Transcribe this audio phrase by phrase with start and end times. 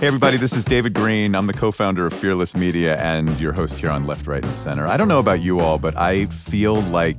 [0.00, 1.34] Hey, everybody, this is David Greene.
[1.34, 4.54] I'm the co founder of Fearless Media and your host here on Left, Right, and
[4.54, 4.86] Center.
[4.86, 7.18] I don't know about you all, but I feel like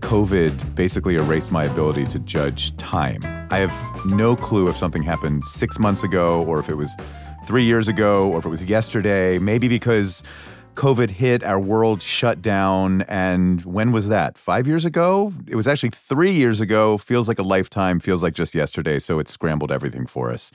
[0.00, 3.22] COVID basically erased my ability to judge time.
[3.50, 6.94] I have no clue if something happened six months ago or if it was
[7.46, 9.38] three years ago or if it was yesterday.
[9.38, 10.22] Maybe because
[10.74, 13.02] COVID hit, our world shut down.
[13.08, 14.36] And when was that?
[14.36, 15.32] Five years ago?
[15.46, 16.98] It was actually three years ago.
[16.98, 18.98] Feels like a lifetime, feels like just yesterday.
[18.98, 20.52] So it scrambled everything for us.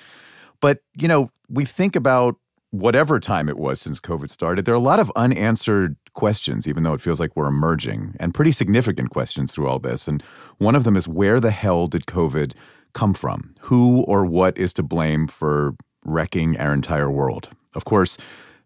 [0.60, 2.36] But, you know, we think about
[2.72, 6.84] whatever time it was since COVID started, there are a lot of unanswered questions, even
[6.84, 10.08] though it feels like we're emerging, and pretty significant questions through all this.
[10.08, 10.22] And
[10.58, 12.54] one of them is where the hell did COVID
[12.94, 13.56] come from?
[13.62, 17.50] Who or what is to blame for wrecking our entire world?
[17.76, 18.18] Of course,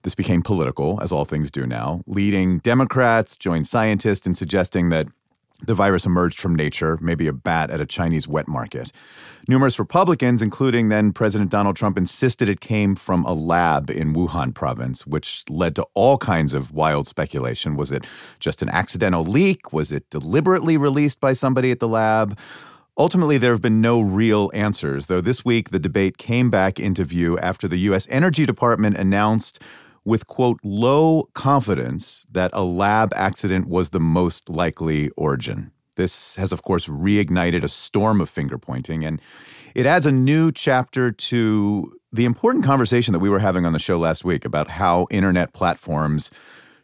[0.03, 2.01] this became political, as all things do now.
[2.07, 5.07] Leading Democrats joined scientists in suggesting that
[5.63, 8.91] the virus emerged from nature, maybe a bat at a Chinese wet market.
[9.47, 14.53] Numerous Republicans, including then President Donald Trump, insisted it came from a lab in Wuhan
[14.53, 17.75] province, which led to all kinds of wild speculation.
[17.75, 18.05] Was it
[18.39, 19.73] just an accidental leak?
[19.73, 22.37] Was it deliberately released by somebody at the lab?
[22.97, 27.03] Ultimately, there have been no real answers, though this week the debate came back into
[27.03, 28.07] view after the U.S.
[28.11, 29.59] Energy Department announced
[30.05, 35.71] with, quote, low confidence that a lab accident was the most likely origin.
[36.01, 39.21] This has, of course, reignited a storm of finger pointing, and
[39.75, 43.77] it adds a new chapter to the important conversation that we were having on the
[43.77, 46.31] show last week about how internet platforms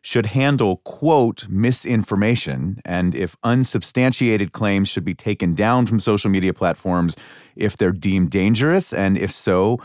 [0.04, 6.54] should handle, quote, misinformation, and if unsubstantiated claims should be taken down from social media
[6.54, 7.18] platforms
[7.56, 9.80] if they're deemed dangerous, and if so,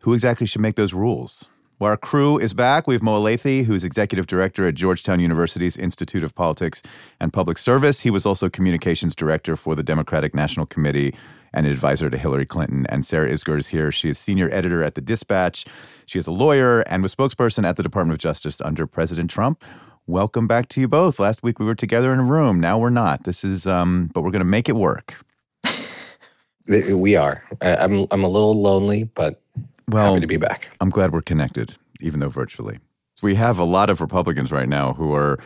[0.00, 1.50] who exactly should make those rules?
[1.80, 2.88] Well, our crew is back.
[2.88, 6.82] We have Mo Elleithee, who's executive director at Georgetown University's Institute of Politics
[7.20, 8.00] and Public Service.
[8.00, 11.14] He was also communications director for the Democratic National Committee
[11.54, 12.84] and an advisor to Hillary Clinton.
[12.88, 13.92] And Sarah Isgur is here.
[13.92, 15.66] She is senior editor at The Dispatch.
[16.06, 19.62] She is a lawyer and was spokesperson at the Department of Justice under President Trump.
[20.08, 21.20] Welcome back to you both.
[21.20, 22.58] Last week we were together in a room.
[22.58, 23.22] Now we're not.
[23.22, 25.24] This is, um, but we're going to make it work.
[26.68, 27.44] we are.
[27.60, 29.40] I'm, I'm a little lonely, but
[29.88, 30.70] well, happy to be back.
[30.80, 32.78] I'm glad we're connected, even though virtually.
[33.20, 35.38] We have a lot of Republicans right now who are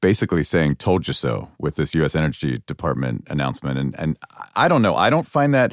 [0.00, 2.14] basically saying "told you so" with this U.S.
[2.14, 4.16] Energy Department announcement, and and
[4.54, 4.94] I don't know.
[4.94, 5.72] I don't find that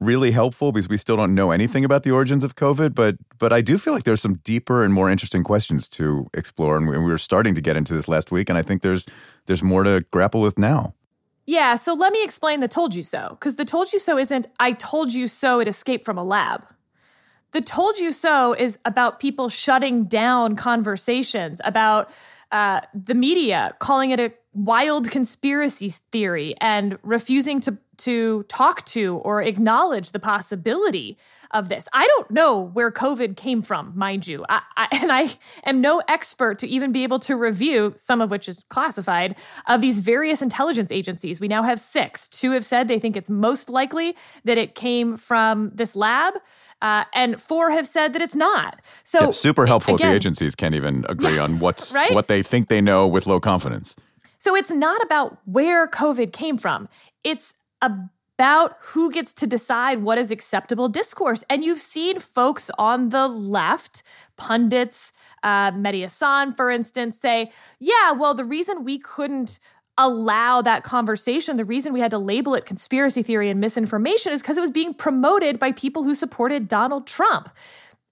[0.00, 2.94] really helpful because we still don't know anything about the origins of COVID.
[2.94, 6.76] But but I do feel like there's some deeper and more interesting questions to explore,
[6.76, 9.06] and we, we were starting to get into this last week, and I think there's
[9.46, 10.94] there's more to grapple with now.
[11.46, 13.28] Yeah, so let me explain the told you so.
[13.30, 16.64] Because the told you so isn't I told you so it escaped from a lab.
[17.52, 22.10] The told you so is about people shutting down conversations, about
[22.52, 29.16] uh, the media calling it a wild conspiracy theory and refusing to to talk to
[29.18, 31.16] or acknowledge the possibility
[31.50, 31.88] of this.
[31.92, 36.02] I don't know where COVID came from, mind you, I, I, and I am no
[36.08, 39.36] expert to even be able to review some of which is classified
[39.66, 41.40] of these various intelligence agencies.
[41.40, 42.28] We now have six.
[42.28, 46.34] Two have said they think it's most likely that it came from this lab.
[46.82, 48.82] Uh, and four have said that it's not.
[49.02, 52.12] So super helpful again, if the agencies can't even agree on what's right?
[52.12, 53.96] what they think they know with low confidence.
[54.38, 56.88] So it's not about where COVID came from.
[57.24, 61.42] It's about who gets to decide what is acceptable discourse.
[61.48, 64.02] And you've seen folks on the left,
[64.36, 69.58] pundits, uh, Mehdi Hasan, for instance, say, yeah, well, the reason we couldn't
[69.98, 71.56] allow that conversation.
[71.56, 74.70] The reason we had to label it conspiracy theory and misinformation is because it was
[74.70, 77.48] being promoted by people who supported Donald Trump.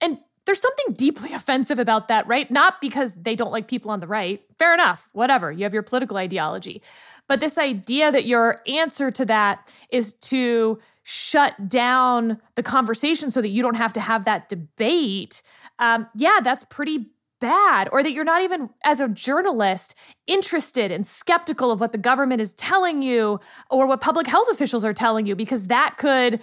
[0.00, 2.50] And there's something deeply offensive about that, right?
[2.50, 4.42] Not because they don't like people on the right.
[4.58, 5.50] Fair enough, whatever.
[5.50, 6.82] You have your political ideology.
[7.26, 13.40] But this idea that your answer to that is to shut down the conversation so
[13.40, 15.42] that you don't have to have that debate,
[15.78, 19.94] um, yeah, that's pretty bad or that you're not even as a journalist
[20.26, 23.38] interested and skeptical of what the government is telling you
[23.70, 26.40] or what public health officials are telling you because that could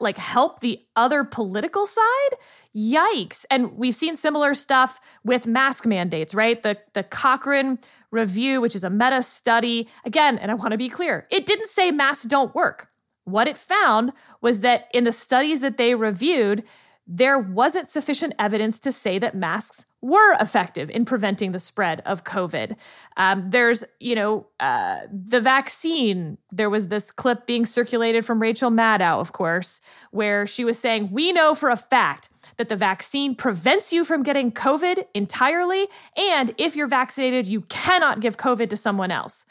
[0.00, 2.34] like help the other political side?
[2.76, 3.44] Yikes.
[3.50, 6.62] And we've seen similar stuff with mask mandates right?
[6.62, 7.78] The the cochrane
[8.10, 9.88] review which is a meta study.
[10.04, 12.88] Again and i want to be clear it didn't say masks don't work.
[13.24, 16.64] What it found was that in the studies that they reviewed
[17.06, 22.24] there wasn't sufficient evidence to say that masks were effective in preventing the spread of
[22.24, 22.76] COVID.
[23.16, 26.38] Um, there's, you know, uh, the vaccine.
[26.52, 29.80] There was this clip being circulated from Rachel Maddow, of course,
[30.10, 34.22] where she was saying, We know for a fact that the vaccine prevents you from
[34.22, 35.88] getting COVID entirely.
[36.16, 39.46] And if you're vaccinated, you cannot give COVID to someone else.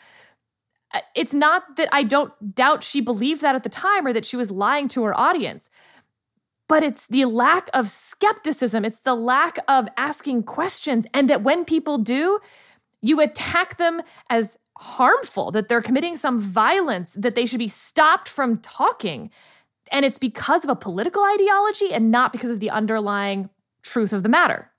[0.93, 4.25] Uh, it's not that I don't doubt she believed that at the time or that
[4.25, 5.69] she was lying to her audience
[6.67, 11.07] but it's the lack of skepticism, it's the lack of asking questions.
[11.13, 12.39] And that when people do,
[13.01, 18.27] you attack them as harmful, that they're committing some violence, that they should be stopped
[18.27, 19.29] from talking.
[19.91, 23.49] And it's because of a political ideology and not because of the underlying
[23.83, 24.71] truth of the matter.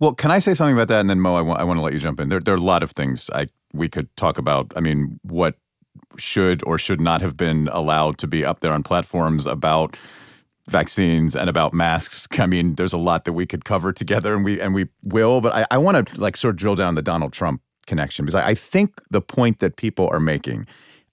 [0.00, 1.00] Well, can I say something about that?
[1.00, 2.28] And then Mo, I want, I want to let you jump in.
[2.28, 4.72] There, there are a lot of things I we could talk about.
[4.76, 5.56] I mean, what
[6.16, 9.96] should or should not have been allowed to be up there on platforms about
[10.68, 12.26] vaccines and about masks.
[12.38, 15.40] I mean, there's a lot that we could cover together, and we and we will.
[15.40, 18.40] But I, I want to like sort of drill down the Donald Trump connection because
[18.40, 20.66] I, I think the point that people are making.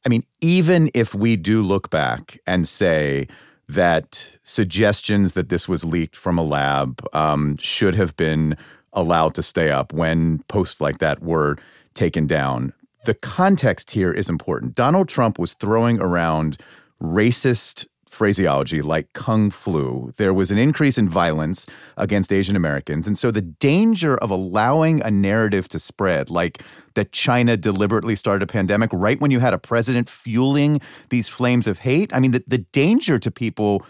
[0.05, 3.27] I mean, even if we do look back and say
[3.69, 8.57] that suggestions that this was leaked from a lab um, should have been
[8.93, 11.57] allowed to stay up when posts like that were
[11.93, 12.73] taken down.
[13.05, 14.75] The context here is important.
[14.75, 16.57] Donald Trump was throwing around
[17.01, 17.87] racist
[18.21, 20.13] phraseology like kung flu.
[20.17, 21.65] There was an increase in violence
[21.97, 23.07] against Asian Americans.
[23.07, 26.61] And so the danger of allowing a narrative to spread, like
[26.93, 30.79] that China deliberately started a pandemic right when you had a president fueling
[31.09, 33.83] these flames of hate, I mean, the, the danger to people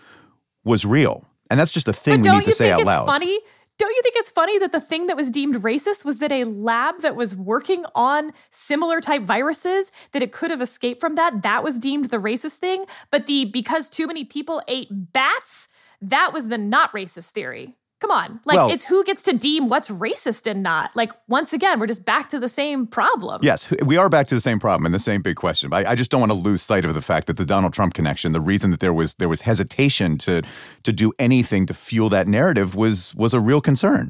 [0.63, 1.25] was real.
[1.49, 3.07] And that's just a thing we need to say out loud.
[3.07, 3.37] Funny
[3.77, 6.43] don't you think it's funny that the thing that was deemed racist was that a
[6.43, 11.41] lab that was working on similar type viruses that it could have escaped from that
[11.41, 15.67] that was deemed the racist thing, but the because too many people ate bats,
[16.01, 17.75] that was the not racist theory.
[18.01, 18.39] Come on.
[18.45, 20.89] Like, well, it's who gets to deem what's racist and not.
[20.95, 23.41] Like, once again, we're just back to the same problem.
[23.43, 25.69] Yes, we are back to the same problem and the same big question.
[25.69, 27.73] But I, I, just don't want to lose sight of the fact that the Donald
[27.73, 30.41] Trump connection, the reason that there was there was hesitation to
[30.81, 34.09] to do anything to fuel that narrative was was a real concern.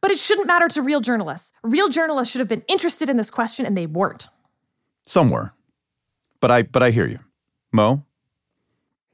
[0.00, 1.52] But it shouldn't matter to real journalists.
[1.64, 4.28] Real journalists should have been interested in this question and they weren't.
[5.04, 5.52] Some were.
[6.40, 7.18] But I but I hear you.
[7.72, 8.04] Mo?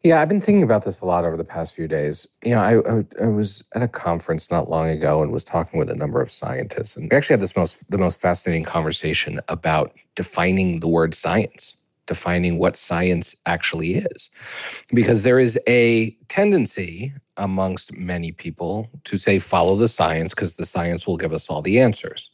[0.04, 2.28] Yeah, I've been thinking about this a lot over the past few days.
[2.44, 5.76] You know, I, I, I, was at a conference not long ago and was talking
[5.76, 9.40] with a number of scientists, and we actually had this most the most fascinating conversation
[9.48, 14.30] about defining the word science, defining what science actually is,
[14.94, 20.66] because there is a tendency amongst many people to say follow the science because the
[20.66, 22.30] science will give us all the answers.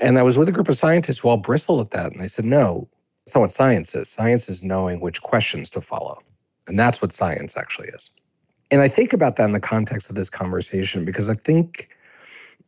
[0.00, 2.26] And I was with a group of scientists who all bristled at that, and I
[2.26, 2.88] said, no,
[3.34, 4.08] not what science is.
[4.08, 6.22] Science is knowing which questions to follow.
[6.66, 8.10] And that's what science actually is.
[8.70, 11.88] And I think about that in the context of this conversation because I think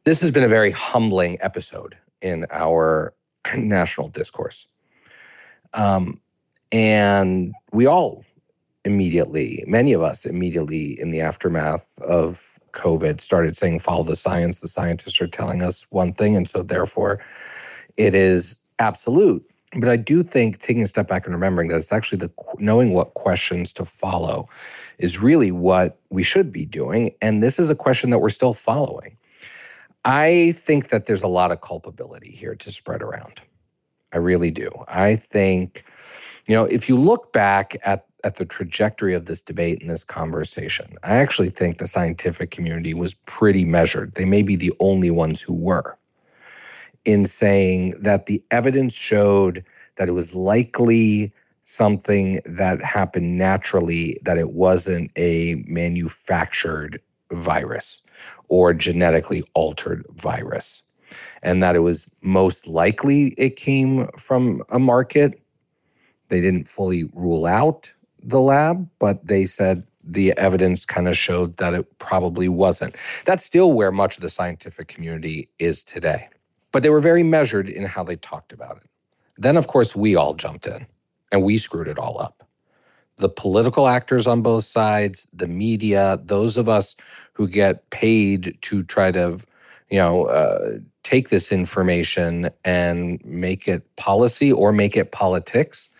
[0.04, 3.14] this has been a very humbling episode in our
[3.56, 4.66] national discourse.
[5.74, 6.20] Um,
[6.70, 8.24] and we all
[8.84, 14.60] immediately, many of us immediately in the aftermath of COVID started saying, follow the science.
[14.60, 16.36] The scientists are telling us one thing.
[16.36, 17.20] And so therefore,
[17.96, 19.47] it is absolute.
[19.76, 22.94] But I do think taking a step back and remembering that it's actually the knowing
[22.94, 24.48] what questions to follow
[24.98, 27.14] is really what we should be doing.
[27.20, 29.18] And this is a question that we're still following.
[30.04, 33.42] I think that there's a lot of culpability here to spread around.
[34.12, 34.70] I really do.
[34.88, 35.84] I think,
[36.46, 40.02] you know, if you look back at at the trajectory of this debate and this
[40.02, 44.14] conversation, I actually think the scientific community was pretty measured.
[44.14, 45.97] They may be the only ones who were
[47.04, 49.64] in saying that the evidence showed
[49.96, 57.00] that it was likely something that happened naturally, that it wasn't a manufactured
[57.30, 58.02] virus
[58.48, 60.84] or genetically altered virus,
[61.42, 65.40] and that it was most likely it came from a market.
[66.28, 71.58] They didn't fully rule out the lab, but they said the evidence kind of showed
[71.58, 72.96] that it probably wasn't.
[73.26, 76.28] That's still where much of the scientific community is today.
[76.72, 78.88] But they were very measured in how they talked about it.
[79.38, 80.86] Then, of course, we all jumped in
[81.32, 82.46] and we screwed it all up.
[83.16, 86.94] The political actors on both sides, the media, those of us
[87.32, 89.38] who get paid to try to,
[89.90, 95.90] you know, uh, take this information and make it policy or make it politics,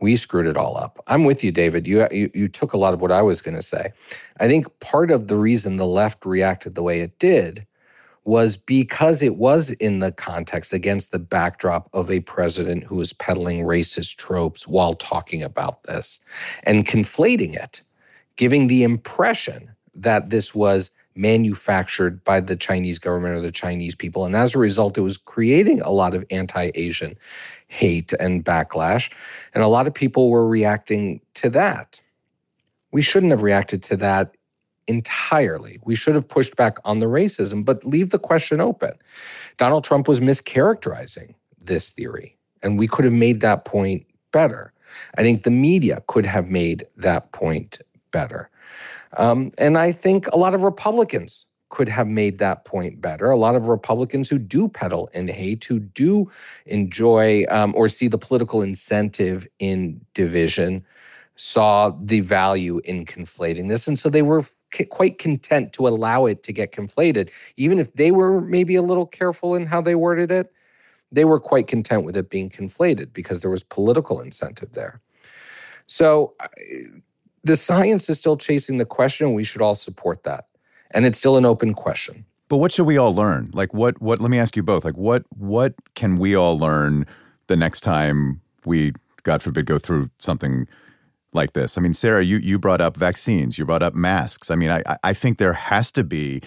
[0.00, 1.02] we screwed it all up.
[1.06, 1.86] I'm with you, David.
[1.86, 3.92] You, you, you took a lot of what I was going to say.
[4.40, 7.64] I think part of the reason the left reacted the way it did
[8.24, 13.12] was because it was in the context against the backdrop of a president who was
[13.12, 16.20] peddling racist tropes while talking about this
[16.62, 17.80] and conflating it,
[18.36, 24.24] giving the impression that this was manufactured by the Chinese government or the Chinese people.
[24.24, 27.18] And as a result, it was creating a lot of anti Asian
[27.68, 29.10] hate and backlash.
[29.54, 32.00] And a lot of people were reacting to that.
[32.92, 34.36] We shouldn't have reacted to that
[34.86, 35.78] entirely.
[35.84, 38.92] We should have pushed back on the racism, but leave the question open.
[39.56, 44.72] Donald Trump was mischaracterizing this theory, and we could have made that point better.
[45.16, 48.50] I think the media could have made that point better.
[49.16, 53.30] Um, and I think a lot of Republicans could have made that point better.
[53.30, 56.30] A lot of Republicans who do peddle in hate, who do
[56.66, 60.84] enjoy um, or see the political incentive in division,
[61.34, 63.88] saw the value in conflating this.
[63.88, 64.44] And so they were
[64.90, 67.30] quite content to allow it to get conflated.
[67.56, 70.52] Even if they were maybe a little careful in how they worded it,
[71.10, 75.00] they were quite content with it being conflated because there was political incentive there.
[75.86, 76.34] So
[77.44, 79.34] the science is still chasing the question.
[79.34, 80.46] We should all support that
[80.92, 82.24] and it's still an open question.
[82.48, 83.50] But what should we all learn?
[83.54, 84.84] Like what what let me ask you both.
[84.84, 87.06] Like what what can we all learn
[87.46, 90.66] the next time we god forbid go through something
[91.32, 91.78] like this?
[91.78, 94.50] I mean, Sarah, you you brought up vaccines, you brought up masks.
[94.50, 96.42] I mean, I I think there has to be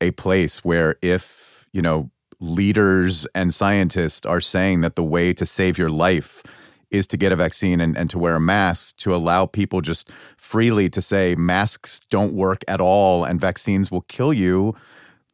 [0.00, 5.46] a place where if, you know, leaders and scientists are saying that the way to
[5.46, 6.42] save your life
[6.90, 10.10] is to get a vaccine and, and to wear a mask to allow people just
[10.36, 14.74] freely to say masks don't work at all and vaccines will kill you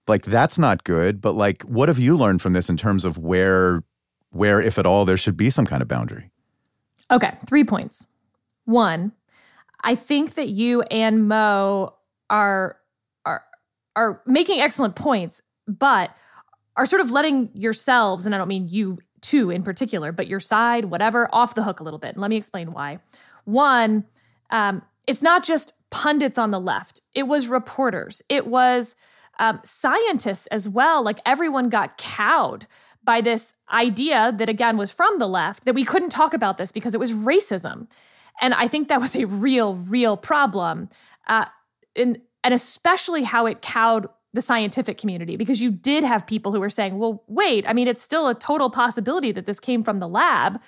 [0.09, 3.19] like that's not good but like what have you learned from this in terms of
[3.19, 3.83] where
[4.31, 6.31] where if at all there should be some kind of boundary
[7.11, 8.07] okay three points
[8.65, 9.13] one
[9.83, 11.95] i think that you and mo
[12.31, 12.77] are
[13.25, 13.43] are
[13.97, 16.15] are making excellent points but
[16.77, 20.41] are sort of letting yourselves and i don't mean you two in particular, but your
[20.41, 22.11] side, whatever, off the hook a little bit.
[22.11, 22.99] And let me explain why.
[23.45, 24.05] One,
[24.51, 28.97] um, it's not just pundits on the left, it was reporters, it was
[29.39, 31.03] um, scientists as well.
[31.03, 32.67] Like everyone got cowed
[33.05, 36.71] by this idea that, again, was from the left that we couldn't talk about this
[36.71, 37.89] because it was racism.
[38.41, 40.89] And I think that was a real, real problem.
[41.27, 41.47] Uh,
[41.95, 46.61] and, and especially how it cowed the scientific community because you did have people who
[46.61, 50.01] were saying, well, wait, I mean, it's still a total possibility that this came from
[50.01, 50.61] the lab.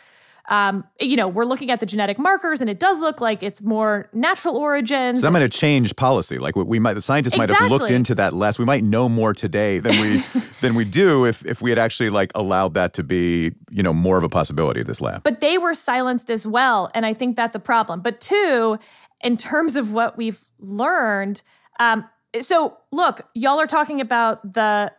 [0.48, 3.62] Um, you know, we're looking at the genetic markers and it does look like it's
[3.62, 5.20] more natural origins.
[5.20, 6.38] So that might have changed policy.
[6.38, 7.54] Like we might, the scientists exactly.
[7.54, 8.58] might have looked into that less.
[8.58, 10.18] We might know more today than we
[10.60, 13.94] than we do if if we had actually like allowed that to be, you know,
[13.94, 14.82] more of a possibility.
[14.82, 18.00] This lab, but they were silenced as well, and I think that's a problem.
[18.00, 18.78] But two,
[19.22, 21.40] in terms of what we've learned,
[21.78, 22.08] um,
[22.40, 24.92] so look, y'all are talking about the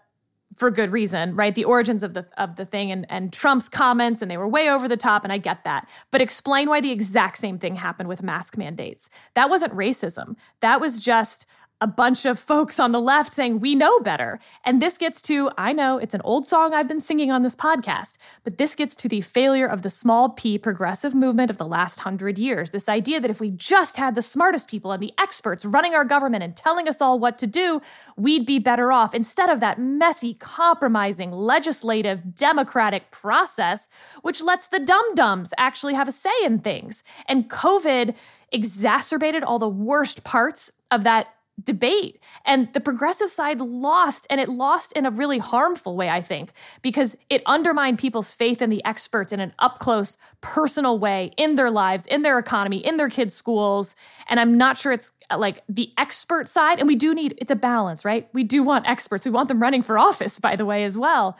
[0.55, 1.53] for good reason, right?
[1.53, 4.69] The origins of the of the thing and, and Trump's comments, and they were way
[4.69, 5.87] over the top, and I get that.
[6.11, 9.09] But explain why the exact same thing happened with mask mandates.
[9.33, 10.35] That wasn't racism.
[10.61, 11.45] That was just
[11.85, 14.39] a bunch of folks on the left saying, we know better.
[14.63, 17.55] And this gets to, I know it's an old song I've been singing on this
[17.55, 21.67] podcast, but this gets to the failure of the small p progressive movement of the
[21.67, 22.71] last hundred years.
[22.71, 26.03] This idea that if we just had the smartest people and the experts running our
[26.03, 27.81] government and telling us all what to do,
[28.17, 29.13] we'd be better off.
[29.13, 33.87] Instead of that messy, compromising, legislative, democratic process,
[34.23, 37.03] which lets the dum dums actually have a say in things.
[37.27, 38.15] And COVID
[38.51, 42.19] exacerbated all the worst parts of that debate.
[42.45, 46.51] And the progressive side lost, and it lost in a really harmful way, I think,
[46.81, 51.55] because it undermined people's faith in the experts in an up close, personal way in
[51.55, 53.95] their lives, in their economy, in their kids' schools.
[54.27, 56.79] And I'm not sure it's uh, like the expert side.
[56.79, 58.27] And we do need, it's a balance, right?
[58.33, 59.25] We do want experts.
[59.25, 61.37] We want them running for office, by the way, as well.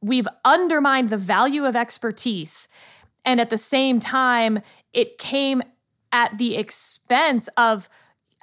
[0.00, 2.68] We've undermined the value of expertise.
[3.24, 4.60] And at the same time,
[4.92, 5.62] it came
[6.12, 7.88] at the expense of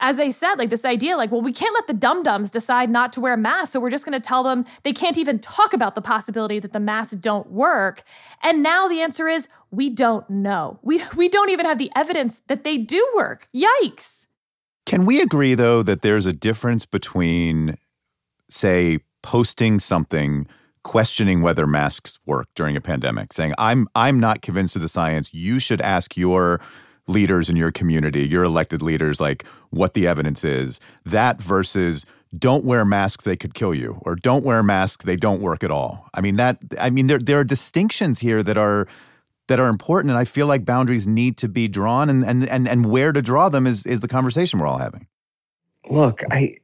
[0.01, 2.89] as I said, like this idea, like, well, we can't let the dum dums decide
[2.89, 3.71] not to wear masks.
[3.71, 6.73] So we're just going to tell them they can't even talk about the possibility that
[6.73, 8.03] the masks don't work.
[8.41, 10.79] And now the answer is we don't know.
[10.81, 13.47] We, we don't even have the evidence that they do work.
[13.55, 14.25] Yikes.
[14.87, 17.77] Can we agree, though, that there's a difference between,
[18.49, 20.47] say, posting something
[20.83, 25.31] questioning whether masks work during a pandemic, saying, I'm, I'm not convinced of the science.
[25.31, 26.59] You should ask your
[27.07, 30.79] leaders in your community, your elected leaders, like what the evidence is.
[31.05, 32.05] That versus
[32.37, 35.71] don't wear masks, they could kill you, or don't wear masks, they don't work at
[35.71, 36.07] all.
[36.13, 36.59] I mean that.
[36.79, 38.87] I mean there there are distinctions here that are
[39.47, 42.67] that are important, and I feel like boundaries need to be drawn, and and and
[42.67, 45.07] and where to draw them is is the conversation we're all having
[45.89, 46.55] look, I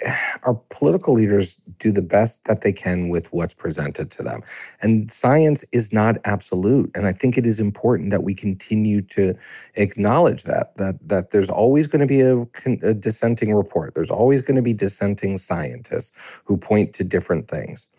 [0.43, 4.43] our political leaders do the best that they can with what's presented to them.
[4.81, 6.91] And science is not absolute.
[6.95, 9.35] And I think it is important that we continue to
[9.75, 12.41] acknowledge that that that there's always going to be a,
[12.87, 13.95] a dissenting report.
[13.95, 17.89] There's always going to be dissenting scientists who point to different things.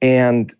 [0.00, 0.54] And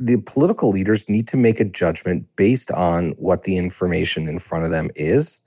[0.00, 4.64] the political leaders need to make a judgment based on what the information in front
[4.64, 5.40] of them is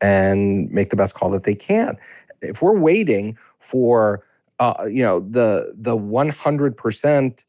[0.00, 1.96] and make the best call that they can
[2.42, 4.24] if we're waiting for
[4.58, 7.44] uh, you know the the 100%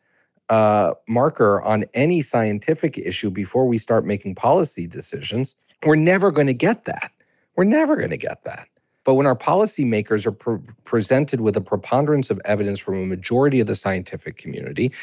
[0.49, 6.47] uh, marker on any scientific issue before we start making policy decisions, we're never going
[6.47, 7.11] to get that.
[7.55, 8.67] We're never going to get that.
[9.03, 13.59] But when our policymakers are pre- presented with a preponderance of evidence from a majority
[13.59, 14.93] of the scientific community,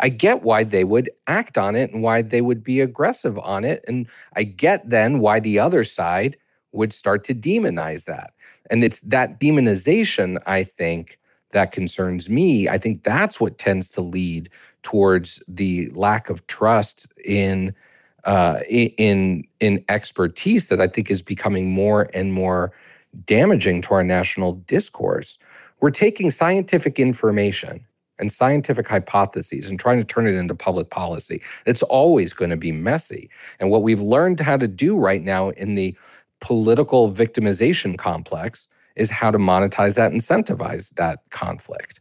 [0.00, 3.64] I get why they would act on it and why they would be aggressive on
[3.64, 3.84] it.
[3.88, 6.36] And I get then why the other side
[6.72, 8.32] would start to demonize that.
[8.70, 11.18] And it's that demonization, I think,
[11.52, 12.68] that concerns me.
[12.68, 14.50] I think that's what tends to lead
[14.82, 17.74] towards the lack of trust in
[18.24, 22.72] uh, in in expertise that I think is becoming more and more
[23.24, 25.38] damaging to our national discourse.
[25.80, 27.86] We're taking scientific information
[28.18, 31.40] and scientific hypotheses and trying to turn it into public policy.
[31.66, 33.30] It's always going to be messy.
[33.60, 35.96] And what we've learned how to do right now in the
[36.40, 42.00] political victimization complex is how to monetize that, incentivize that conflict.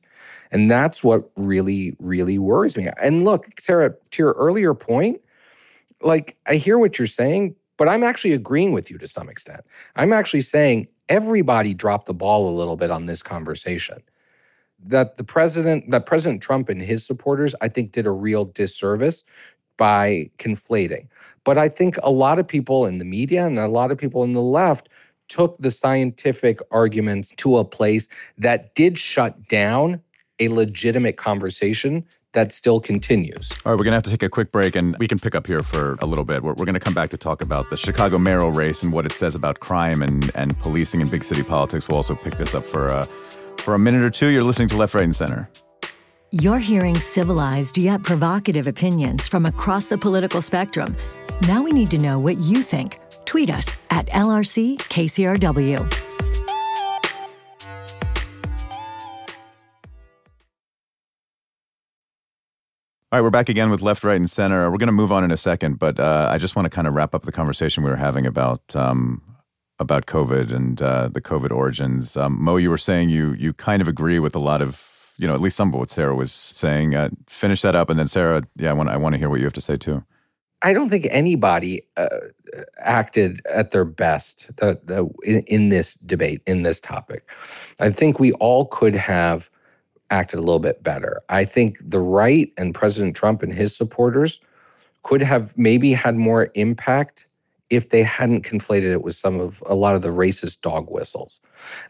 [0.51, 2.89] And that's what really, really worries me.
[3.01, 5.21] And look, Sarah, to your earlier point,
[6.01, 9.61] like I hear what you're saying, but I'm actually agreeing with you to some extent.
[9.95, 14.01] I'm actually saying everybody dropped the ball a little bit on this conversation.
[14.79, 19.23] That the president, that President Trump and his supporters, I think, did a real disservice
[19.77, 21.07] by conflating.
[21.43, 24.23] But I think a lot of people in the media and a lot of people
[24.23, 24.89] in the left
[25.29, 30.01] took the scientific arguments to a place that did shut down
[30.39, 33.51] a legitimate conversation that still continues.
[33.65, 35.33] All right, we're going to have to take a quick break and we can pick
[35.33, 36.43] up here for a little bit.
[36.43, 39.05] We're, we're going to come back to talk about the Chicago mayoral race and what
[39.05, 41.87] it says about crime and, and policing and big city politics.
[41.87, 43.05] We'll also pick this up for, uh,
[43.57, 44.27] for a minute or two.
[44.27, 45.49] You're listening to Left, Right, and Center.
[46.33, 50.93] You're hearing civilized yet provocative opinions from across the political spectrum.
[51.43, 52.99] Now we need to know what you think.
[53.23, 55.79] Tweet us at LRCKCRW.
[55.79, 55.87] All
[63.13, 64.69] right, we're back again with left, right, and center.
[64.69, 66.89] We're going to move on in a second, but uh, I just want to kind
[66.89, 69.21] of wrap up the conversation we were having about um,
[69.79, 72.17] about COVID and uh, the COVID origins.
[72.17, 75.27] Um, Mo, you were saying you you kind of agree with a lot of you
[75.27, 76.95] know at least some of what Sarah was saying.
[76.95, 79.39] Uh, finish that up, and then Sarah, yeah, I want I want to hear what
[79.39, 80.03] you have to say too.
[80.63, 82.07] I don't think anybody uh,
[82.79, 87.29] acted at their best the, the, in, in this debate in this topic.
[87.79, 89.49] I think we all could have
[90.09, 91.21] acted a little bit better.
[91.29, 94.39] I think the right and President Trump and his supporters
[95.03, 97.26] could have maybe had more impact
[97.69, 101.39] if they hadn't conflated it with some of a lot of the racist dog whistles.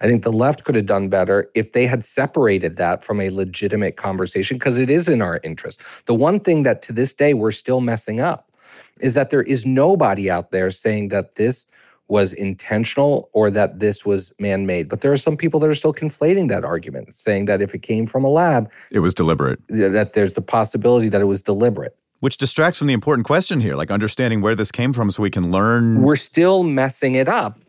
[0.01, 3.29] I think the left could have done better if they had separated that from a
[3.29, 5.81] legitimate conversation because it is in our interest.
[6.05, 8.51] The one thing that to this day we're still messing up
[8.99, 11.67] is that there is nobody out there saying that this
[12.07, 14.87] was intentional or that this was man made.
[14.87, 17.79] But there are some people that are still conflating that argument, saying that if it
[17.79, 19.59] came from a lab, it was deliberate.
[19.67, 21.97] That there's the possibility that it was deliberate.
[22.19, 25.29] Which distracts from the important question here, like understanding where this came from so we
[25.29, 26.01] can learn.
[26.01, 27.59] We're still messing it up.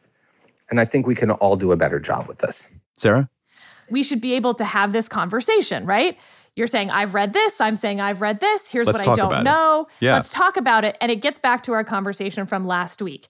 [0.71, 2.69] And I think we can all do a better job with this.
[2.97, 3.29] Sarah?
[3.91, 6.19] We should be able to have this conversation, right?
[6.57, 7.61] You're saying, I've read this.
[7.61, 8.71] I'm saying, I've read this.
[8.71, 9.87] Here's Let's what I don't know.
[10.01, 10.15] Yeah.
[10.15, 10.97] Let's talk about it.
[11.01, 13.29] And it gets back to our conversation from last week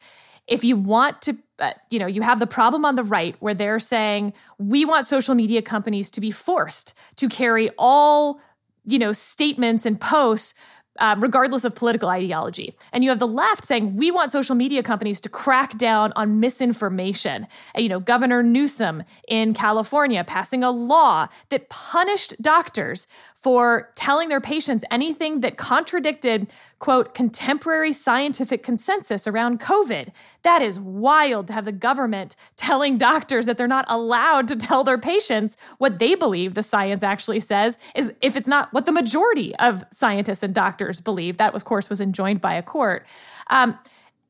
[0.48, 3.54] if you want to uh, you know you have the problem on the right where
[3.54, 8.40] they're saying we want social media companies to be forced to carry all
[8.84, 10.54] you know statements and posts
[10.98, 12.74] uh, regardless of political ideology.
[12.92, 16.40] And you have the left saying we want social media companies to crack down on
[16.40, 17.46] misinformation.
[17.74, 24.28] And, you know, Governor Newsom in California passing a law that punished doctors for telling
[24.28, 30.08] their patients anything that contradicted, quote, contemporary scientific consensus around COVID.
[30.42, 34.84] That is wild to have the government telling doctors that they're not allowed to tell
[34.84, 38.92] their patients what they believe the science actually says, is if it's not what the
[38.92, 41.36] majority of scientists and doctors believe.
[41.38, 43.06] That, of course, was enjoined by a court.
[43.48, 43.78] Um,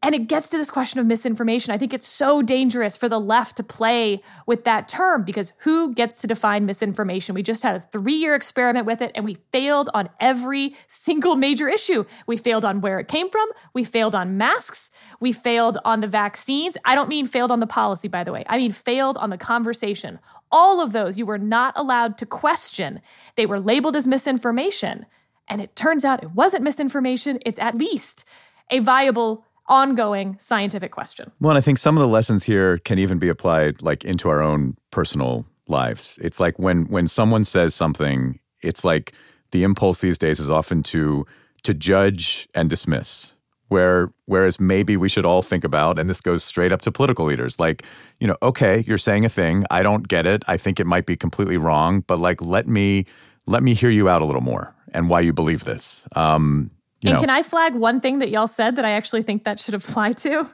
[0.01, 1.75] and it gets to this question of misinformation.
[1.75, 5.93] I think it's so dangerous for the left to play with that term because who
[5.93, 7.35] gets to define misinformation?
[7.35, 11.35] We just had a three year experiment with it and we failed on every single
[11.35, 12.05] major issue.
[12.29, 13.49] We failed on where it came from.
[13.75, 14.93] We failed on masks.
[15.19, 16.77] We failed on the vaccines.
[16.85, 18.45] I don't mean failed on the policy, by the way.
[18.49, 20.21] I mean failed on the conversation.
[20.53, 23.01] All of those you were not allowed to question.
[23.35, 25.07] They were labeled as misinformation.
[25.49, 28.25] And it turns out it wasn't misinformation, it's at least
[28.71, 31.31] a viable ongoing scientific question.
[31.41, 34.29] Well, and I think some of the lessons here can even be applied like into
[34.29, 36.19] our own personal lives.
[36.23, 39.13] It's like when when someone says something, it's like
[39.51, 41.27] the impulse these days is often to
[41.63, 43.35] to judge and dismiss.
[43.69, 47.27] Where whereas maybe we should all think about, and this goes straight up to political
[47.27, 47.85] leaders, like,
[48.19, 51.05] you know, okay, you're saying a thing, I don't get it, I think it might
[51.05, 53.05] be completely wrong, but like let me
[53.47, 56.09] let me hear you out a little more and why you believe this.
[56.17, 56.71] Um,
[57.03, 57.21] and know.
[57.21, 60.13] can I flag one thing that y'all said that I actually think that should apply
[60.13, 60.49] to?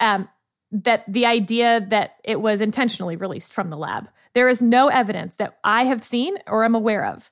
[0.00, 0.28] Um,
[0.72, 4.08] that the idea that it was intentionally released from the lab.
[4.32, 7.30] There is no evidence that I have seen or am aware of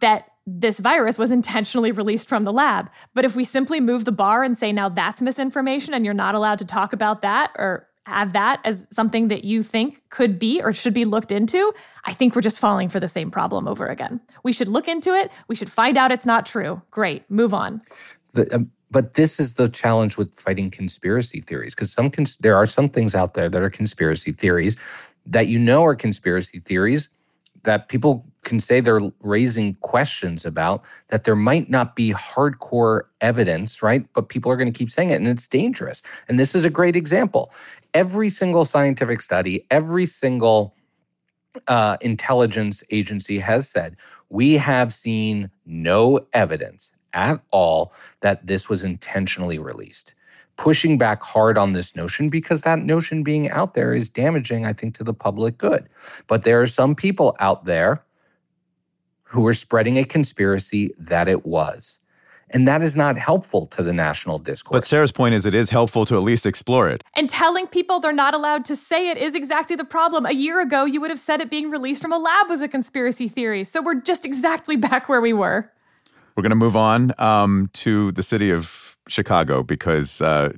[0.00, 2.90] that this virus was intentionally released from the lab.
[3.14, 6.34] But if we simply move the bar and say, now that's misinformation and you're not
[6.34, 10.60] allowed to talk about that or have that as something that you think could be
[10.62, 11.72] or should be looked into,
[12.04, 14.20] I think we're just falling for the same problem over again.
[14.42, 15.32] We should look into it.
[15.48, 16.82] We should find out it's not true.
[16.90, 17.80] Great, move on.
[18.32, 22.56] The, um, but this is the challenge with fighting conspiracy theories because some cons- there
[22.56, 24.76] are some things out there that are conspiracy theories
[25.26, 27.08] that you know are conspiracy theories
[27.64, 33.82] that people can say they're raising questions about that there might not be hardcore evidence,
[33.82, 34.06] right?
[34.12, 36.02] But people are going to keep saying it and it's dangerous.
[36.28, 37.50] And this is a great example.
[37.94, 40.74] Every single scientific study, every single
[41.68, 43.96] uh, intelligence agency has said
[44.28, 50.14] we have seen no evidence at all that this was intentionally released
[50.56, 54.72] pushing back hard on this notion because that notion being out there is damaging, I
[54.72, 55.88] think, to the public good.
[56.26, 58.04] But there are some people out there
[59.24, 61.98] who are spreading a conspiracy that it was.
[62.54, 64.72] And that is not helpful to the national discourse.
[64.72, 67.02] But Sarah's point is it is helpful to at least explore it.
[67.14, 70.24] And telling people they're not allowed to say it is exactly the problem.
[70.24, 72.68] A year ago, you would have said it being released from a lab was a
[72.68, 73.64] conspiracy theory.
[73.64, 75.68] So we're just exactly back where we were.
[76.36, 80.52] We're going to move on um, to the city of Chicago because uh,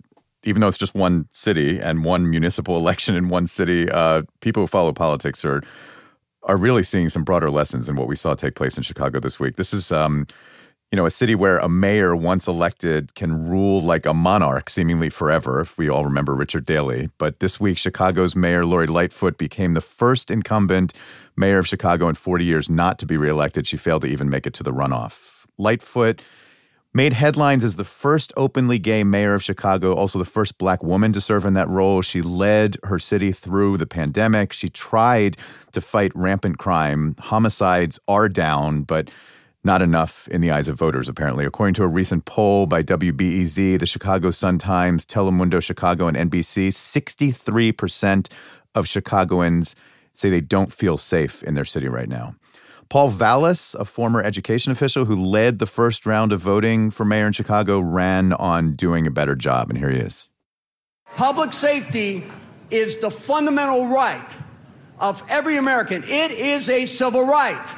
[0.45, 4.63] even though it's just one city and one municipal election in one city, uh, people
[4.63, 5.63] who follow politics are
[6.47, 9.41] are really seeing some broader lessons in what we saw take place in Chicago this
[9.41, 9.57] week.
[9.57, 10.29] This is, um,
[10.93, 15.11] you know, a city where a mayor once elected can rule like a monarch seemingly
[15.11, 17.11] forever, if we all remember Richard Daley.
[17.19, 20.93] But this week, Chicago's mayor, Lori Lightfoot, became the first incumbent
[21.37, 23.67] mayor of Chicago in 40 years not to be reelected.
[23.67, 25.45] She failed to even make it to the runoff.
[25.59, 26.23] Lightfoot
[26.95, 31.13] made headlines as the first openly gay mayor of Chicago, also the first black woman
[31.13, 32.01] to serve in that role.
[32.01, 34.53] She led her city through the pandemic.
[34.53, 35.37] She tried
[35.73, 37.17] to fight rampant crime.
[37.19, 39.11] Homicides are down, but
[39.67, 41.45] not enough in the eyes of voters, apparently.
[41.45, 48.33] According to a recent poll by WBEZ, the Chicago Sun-Times, Telemundo Chicago, and NBC, 63%
[48.75, 49.77] of Chicagoans
[50.15, 52.35] say they don't feel safe in their city right now.
[52.89, 57.27] Paul Vallas, a former education official who led the first round of voting for mayor
[57.27, 59.69] in Chicago, ran on doing a better job.
[59.69, 60.29] And here he is.
[61.17, 62.25] Public safety
[62.71, 64.39] is the fundamental right
[64.99, 67.75] of every American, it is a civil right.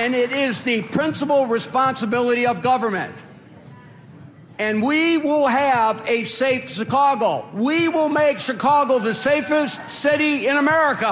[0.00, 3.24] And it is the principal responsibility of government
[4.60, 7.48] and we will have a safe Chicago.
[7.54, 11.06] We will make Chicago the safest city in America.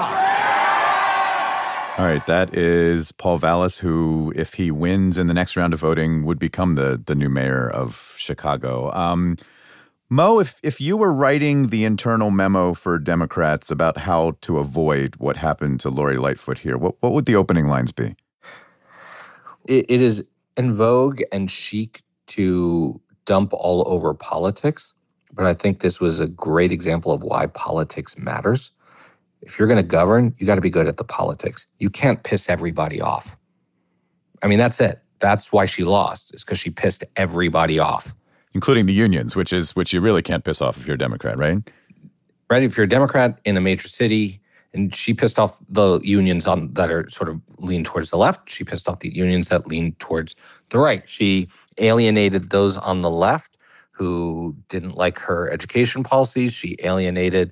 [1.97, 5.79] All right, that is Paul Vallas, who, if he wins in the next round of
[5.79, 8.91] voting, would become the the new mayor of Chicago.
[8.93, 9.35] Um,
[10.09, 15.15] Mo, if if you were writing the internal memo for Democrats about how to avoid
[15.17, 18.15] what happened to Lori Lightfoot here, what what would the opening lines be?
[19.69, 20.27] It, it is
[20.57, 24.93] in vogue and chic to dump all over politics,
[25.31, 28.71] but I think this was a great example of why politics matters.
[29.41, 31.65] If you're going to govern, you got to be good at the politics.
[31.77, 33.37] You can't piss everybody off.
[34.43, 34.99] I mean, that's it.
[35.19, 38.13] That's why she lost, is because she pissed everybody off.
[38.53, 41.37] Including the unions, which is which you really can't piss off if you're a Democrat,
[41.37, 41.57] right?
[42.49, 42.63] Right.
[42.63, 44.41] If you're a Democrat in a major city,
[44.73, 48.49] and she pissed off the unions on that are sort of lean towards the left.
[48.49, 50.35] She pissed off the unions that lean towards
[50.69, 51.07] the right.
[51.09, 53.57] She alienated those on the left
[53.91, 56.53] who didn't like her education policies.
[56.53, 57.51] She alienated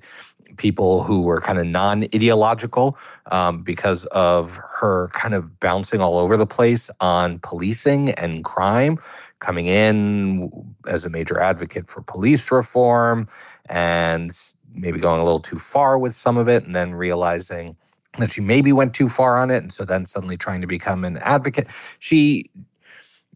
[0.56, 6.18] people who were kind of non ideological um, because of her kind of bouncing all
[6.18, 8.98] over the place on policing and crime,
[9.40, 10.50] coming in
[10.86, 13.26] as a major advocate for police reform
[13.68, 14.32] and
[14.74, 17.76] maybe going a little too far with some of it and then realizing
[18.18, 21.04] that she maybe went too far on it and so then suddenly trying to become
[21.04, 21.68] an advocate.
[21.98, 22.50] She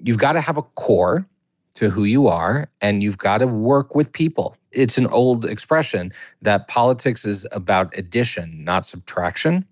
[0.02, 1.26] you've got to have a core
[1.74, 4.56] to who you are and you've got to work with people.
[4.72, 9.64] It's an old expression that politics is about addition not subtraction.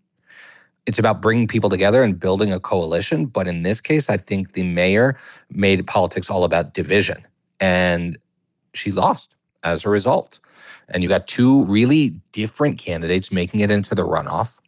[0.87, 4.53] It's about bringing people together and building a coalition but in this case i think
[4.53, 5.17] the mayor
[5.51, 7.19] made politics all about division
[7.61, 8.19] and
[8.75, 10.41] she lost as a result
[10.91, 14.61] and you got two really different candidates making it into the runoff.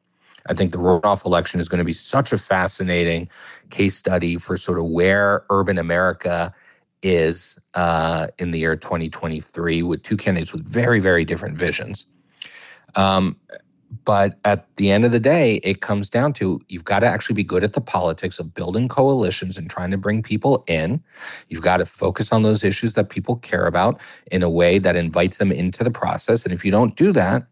[0.47, 3.29] I think the runoff election is going to be such a fascinating
[3.71, 6.53] case study for sort of where urban America
[7.03, 12.07] is uh, in the year 2023 with two candidates with very, very different visions.
[12.95, 13.37] Um,
[14.05, 17.35] But at the end of the day, it comes down to you've got to actually
[17.35, 21.03] be good at the politics of building coalitions and trying to bring people in.
[21.49, 24.01] You've got to focus on those issues that people care about
[24.31, 26.45] in a way that invites them into the process.
[26.45, 27.47] And if you don't do that,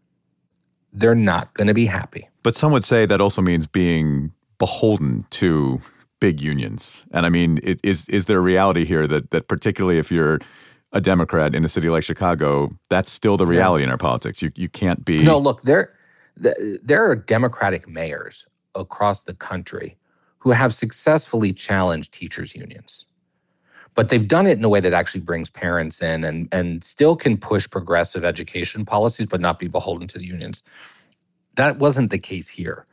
[0.91, 2.27] they're not going to be happy.
[2.43, 5.79] But some would say that also means being beholden to
[6.19, 7.05] big unions.
[7.11, 10.39] And I mean, it, is is there a reality here that that particularly if you're
[10.91, 13.87] a Democrat in a city like Chicago, that's still the reality yeah.
[13.87, 14.41] in our politics.
[14.41, 15.93] You you can't be No, look, there
[16.35, 19.97] there are Democratic mayors across the country
[20.39, 23.05] who have successfully challenged teachers' unions.
[23.93, 27.15] But they've done it in a way that actually brings parents in and, and still
[27.15, 30.63] can push progressive education policies, but not be beholden to the unions.
[31.55, 32.85] That wasn't the case here.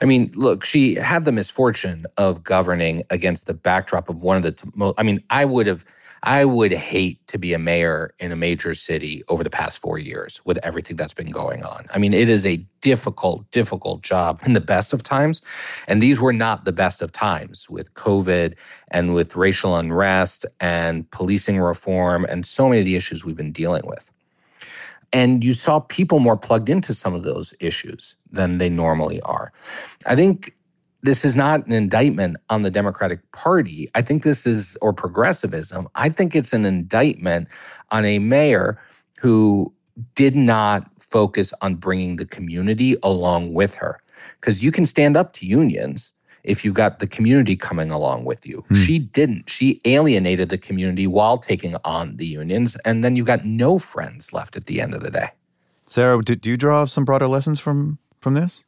[0.00, 4.42] I mean, look, she had the misfortune of governing against the backdrop of one of
[4.42, 5.84] the most, I mean, I would have
[6.22, 9.98] I would hate to be a mayor in a major city over the past four
[9.98, 11.86] years with everything that's been going on.
[11.92, 15.42] I mean, it is a difficult, difficult job in the best of times.
[15.86, 18.54] And these were not the best of times with COVID
[18.90, 23.52] and with racial unrest and policing reform and so many of the issues we've been
[23.52, 24.10] dealing with.
[25.12, 29.52] And you saw people more plugged into some of those issues than they normally are.
[30.04, 30.54] I think
[31.02, 33.88] this is not an indictment on the Democratic Party.
[33.94, 35.88] I think this is, or progressivism.
[35.94, 37.48] I think it's an indictment
[37.90, 38.80] on a mayor
[39.18, 39.72] who
[40.14, 44.00] did not focus on bringing the community along with her.
[44.40, 46.12] Because you can stand up to unions
[46.44, 48.64] if you've got the community coming along with you.
[48.68, 48.74] Hmm.
[48.76, 49.50] She didn't.
[49.50, 52.76] She alienated the community while taking on the unions.
[52.84, 55.28] And then you've got no friends left at the end of the day.
[55.86, 58.64] Sarah, do, do you draw some broader lessons from from this?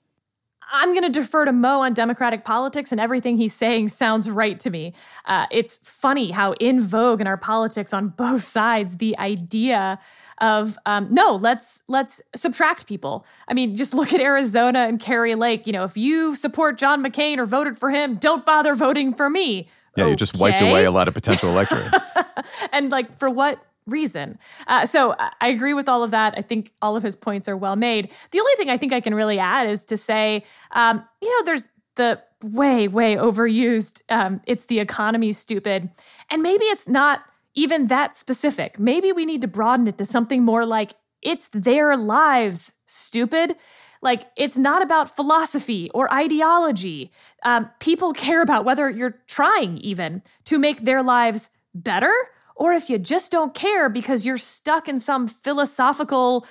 [0.72, 4.58] I'm going to defer to Mo on Democratic politics, and everything he's saying sounds right
[4.60, 4.94] to me.
[5.24, 9.98] Uh, it's funny how in vogue in our politics on both sides the idea
[10.38, 13.26] of um, no, let's let's subtract people.
[13.48, 15.66] I mean, just look at Arizona and Kari Lake.
[15.66, 19.28] You know, if you support John McCain or voted for him, don't bother voting for
[19.28, 19.68] me.
[19.96, 20.10] Yeah, okay.
[20.10, 21.92] you just wiped away a lot of potential electorate.
[22.72, 23.58] and like for what
[23.90, 24.38] reason.
[24.66, 26.34] Uh, so I agree with all of that.
[26.36, 28.12] I think all of his points are well made.
[28.30, 31.44] The only thing I think I can really add is to say, um, you know,
[31.44, 35.90] there's the way, way overused, um, it's the economy stupid.
[36.30, 37.22] And maybe it's not
[37.54, 38.78] even that specific.
[38.78, 43.56] Maybe we need to broaden it to something more like it's their lives stupid.
[44.02, 47.10] Like, it's not about philosophy or ideology.
[47.42, 52.14] Um, people care about whether you're trying even to make their lives better
[52.60, 56.46] or if you just don't care because you're stuck in some philosophical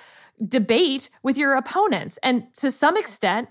[0.46, 2.18] debate with your opponents.
[2.22, 3.48] And to some extent,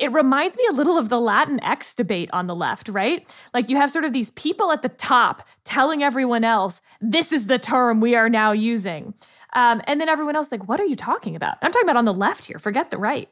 [0.00, 3.30] it reminds me a little of the Latin X debate on the left, right?
[3.52, 7.46] Like you have sort of these people at the top telling everyone else, this is
[7.46, 9.14] the term we are now using.
[9.52, 11.58] Um, and then everyone else, like, what are you talking about?
[11.62, 13.28] I'm talking about on the left here, forget the right.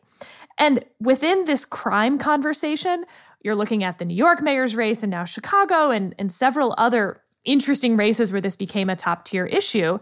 [0.59, 3.07] And within this crime conversation,
[3.41, 7.23] you're looking at the New York mayor's race and now Chicago and, and several other
[7.44, 9.98] interesting races where this became a top tier issue.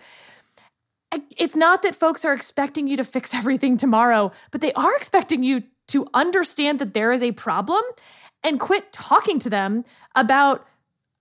[1.37, 5.43] It's not that folks are expecting you to fix everything tomorrow, but they are expecting
[5.43, 7.83] you to understand that there is a problem
[8.45, 10.67] and quit talking to them about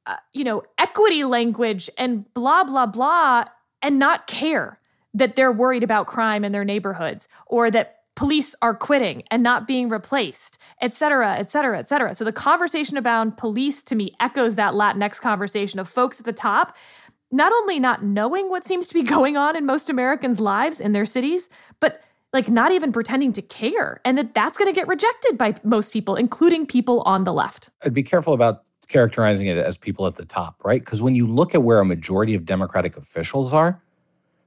[0.05, 3.45] uh, you know equity language and blah blah blah
[3.81, 4.79] and not care
[5.13, 9.65] that they're worried about crime in their neighborhoods or that police are quitting and not
[9.65, 12.13] being replaced, et cetera, et cetera, et cetera.
[12.13, 16.33] So the conversation about police to me echoes that Latinx conversation of folks at the
[16.33, 16.75] top
[17.31, 20.91] not only not knowing what seems to be going on in most Americans' lives in
[20.91, 21.47] their cities,
[21.79, 22.03] but
[22.33, 25.93] like not even pretending to care and that that's going to get rejected by most
[25.93, 27.69] people including people on the left.
[27.85, 30.83] I'd be careful about characterizing it as people at the top right?
[30.83, 33.81] Because when you look at where a majority of democratic officials are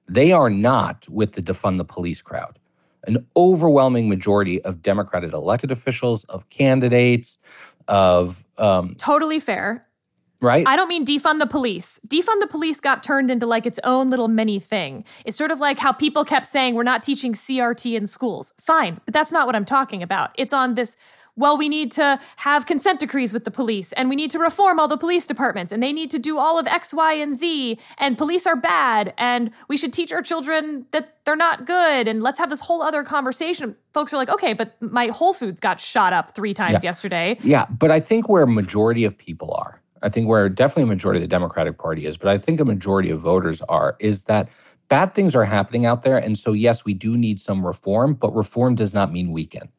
[0.09, 2.59] they are not with the defund the police crowd
[3.07, 7.39] an overwhelming majority of Democratic elected officials, of candidates,
[7.89, 8.45] of.
[8.59, 9.87] Um, totally fair.
[10.43, 10.67] Right?
[10.67, 12.01] I don't mean defund the police.
[12.07, 15.05] Defund the police got turned into like its own little mini thing.
[15.25, 18.53] It's sort of like how people kept saying we're not teaching CRT in schools.
[18.61, 20.33] Fine, but that's not what I'm talking about.
[20.37, 20.97] It's on this
[21.35, 24.79] well, we need to have consent decrees with the police and we need to reform
[24.79, 27.79] all the police departments and they need to do all of X, Y, and Z
[27.99, 32.23] and police are bad and we should teach our children that they're not good and
[32.23, 33.77] let's have this whole other conversation.
[33.95, 36.81] Folks are like, okay, but my Whole Foods got shot up three times yeah.
[36.83, 37.39] yesterday.
[37.43, 40.87] Yeah, but I think where a majority of people are, I think where definitely a
[40.95, 44.25] majority of the Democratic Party is, but I think a majority of voters are, is
[44.25, 44.51] that
[44.89, 46.19] bad things are happening out there.
[46.19, 49.71] And so, yes, we do need some reform, but reform does not mean weaken.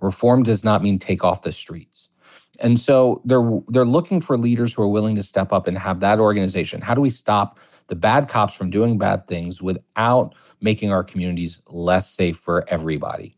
[0.00, 2.08] Reform does not mean take off the streets.
[2.60, 6.00] And so they're they're looking for leaders who are willing to step up and have
[6.00, 6.80] that organization.
[6.80, 11.62] How do we stop the bad cops from doing bad things without making our communities
[11.68, 13.36] less safe for everybody?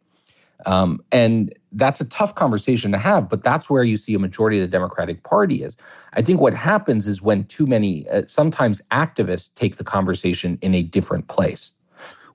[0.67, 4.59] Um, and that's a tough conversation to have, but that's where you see a majority
[4.59, 5.77] of the Democratic Party is.
[6.15, 10.75] I think what happens is when too many, uh, sometimes activists take the conversation in
[10.75, 11.75] a different place.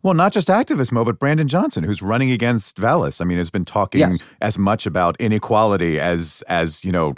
[0.01, 3.19] Well, not just activists, Mo, but Brandon Johnson, who's running against Vallas.
[3.19, 4.23] I mean, has been talking yes.
[4.41, 7.15] as much about inequality as as you know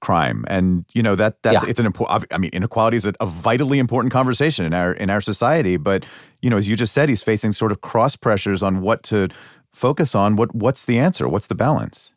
[0.00, 1.70] crime, and you know that that's yeah.
[1.70, 2.26] it's an important.
[2.32, 5.76] I mean, inequality is a, a vitally important conversation in our in our society.
[5.76, 6.04] But
[6.42, 9.28] you know, as you just said, he's facing sort of cross pressures on what to
[9.74, 10.36] focus on.
[10.36, 11.28] What what's the answer?
[11.28, 12.14] What's the balance?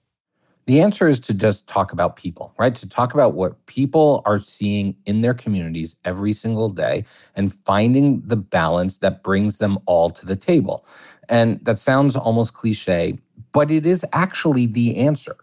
[0.67, 2.75] The answer is to just talk about people, right?
[2.75, 7.05] To talk about what people are seeing in their communities every single day
[7.37, 10.85] and finding the balance that brings them all to the table.
[11.29, 13.17] And that sounds almost cliche,
[13.53, 15.37] but it is actually the answer.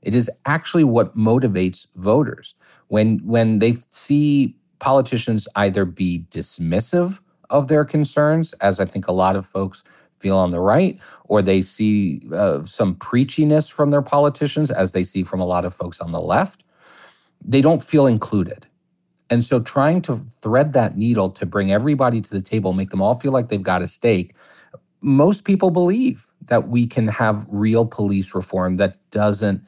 [0.00, 2.54] It is actually what motivates voters.
[2.88, 9.12] When when they see politicians either be dismissive of their concerns, as I think a
[9.12, 9.84] lot of folks
[10.20, 15.02] feel on the right, or they see uh, some preachiness from their politicians, as they
[15.02, 16.64] see from a lot of folks on the left,
[17.44, 18.66] they don't feel included.
[19.30, 23.00] And so, trying to thread that needle to bring everybody to the table, make them
[23.00, 24.34] all feel like they've got a stake,
[25.00, 29.64] most people believe that we can have real police reform that doesn't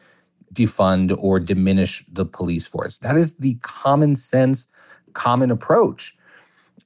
[0.53, 2.99] defund or diminish the police force.
[2.99, 4.69] That is the common sense,
[5.15, 6.15] common approach.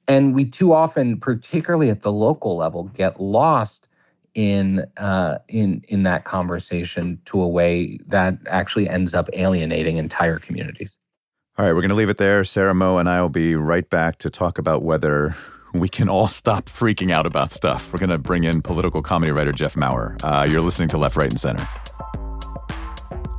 [0.07, 3.89] And we too often, particularly at the local level, get lost
[4.33, 10.37] in uh, in in that conversation to a way that actually ends up alienating entire
[10.37, 10.95] communities.
[11.57, 12.43] All right, we're going to leave it there.
[12.43, 15.35] Sarah Mo and I will be right back to talk about whether
[15.73, 17.91] we can all stop freaking out about stuff.
[17.91, 20.15] We're going to bring in political comedy writer Jeff Maurer.
[20.23, 21.67] Uh, you're listening to Left, Right, and Center.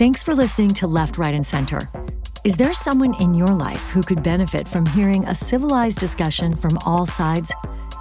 [0.01, 1.89] Thanks for listening to Left, Right, and Center.
[2.45, 6.79] Is there someone in your life who could benefit from hearing a civilized discussion from
[6.87, 7.53] all sides?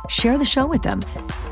[0.10, 1.00] Share the show with them.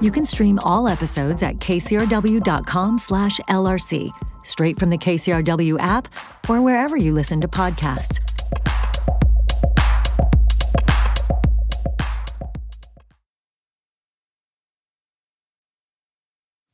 [0.02, 4.12] You can stream all episodes at kcrw.com/lrc,
[4.44, 6.08] straight from the KCRW app
[6.48, 8.20] or wherever you listen to podcasts.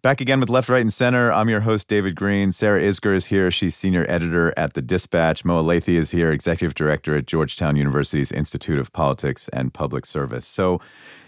[0.03, 1.31] Back again with Left, Right, and Center.
[1.31, 2.51] I'm your host, David Greene.
[2.51, 3.51] Sarah Isgur is here.
[3.51, 5.45] She's senior editor at The Dispatch.
[5.45, 10.47] Mo Elleithee is here, executive director at Georgetown University's Institute of Politics and Public Service.
[10.47, 10.81] So,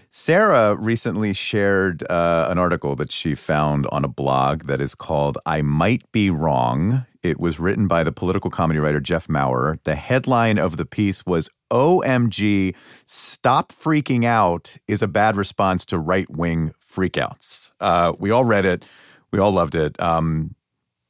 [0.10, 5.38] Sarah recently shared uh, an article that she found on a blog that is called
[5.46, 7.06] I Might Be Wrong.
[7.22, 9.78] It was written by the political comedy writer Jeff Maurer.
[9.84, 15.98] The headline of the piece was OMG, Stop Freaking Out is a Bad Response to
[15.98, 17.72] Right Wing freakouts.
[17.80, 18.86] Uh, we all read it.
[19.32, 20.00] We all loved it.
[20.00, 20.56] Um,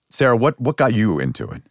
[0.10, 1.64] Sarah, what what got you into it?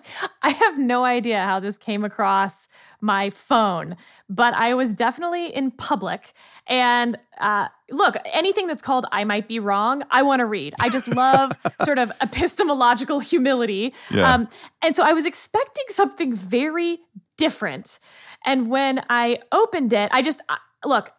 [0.42, 2.68] I have no idea how this came across
[3.00, 3.96] my phone,
[4.28, 6.32] but I was definitely in public.
[6.66, 10.74] And uh, look, anything that's called I Might Be Wrong, I want to read.
[10.80, 11.52] I just love
[11.84, 13.94] sort of epistemological humility.
[14.10, 14.32] Yeah.
[14.32, 14.48] Um,
[14.82, 17.00] and so I was expecting something very
[17.36, 17.98] different.
[18.44, 21.12] And when I opened it, I just, uh, look,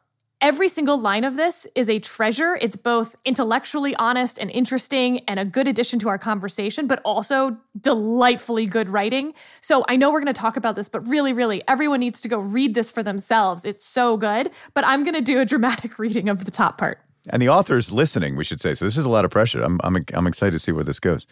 [0.44, 2.58] Every single line of this is a treasure.
[2.60, 7.56] It's both intellectually honest and interesting and a good addition to our conversation, but also
[7.80, 9.36] delightfully good writing.
[9.62, 12.28] So I know we're going to talk about this, but really, really, everyone needs to
[12.28, 13.64] go read this for themselves.
[13.64, 14.52] It's so good.
[14.74, 17.00] But I'm going to do a dramatic reading of the top part.
[17.30, 18.74] And the author's listening, we should say.
[18.74, 19.62] So this is a lot of pressure.
[19.62, 21.26] I'm, I'm, I'm excited to see where this goes.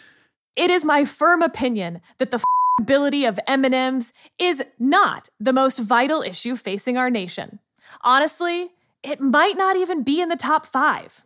[0.56, 2.42] It is my firm opinion that the
[2.80, 7.60] ability of M&Ms is not the most vital issue facing our nation.
[8.04, 8.72] Honestly,
[9.04, 11.24] it might not even be in the top five.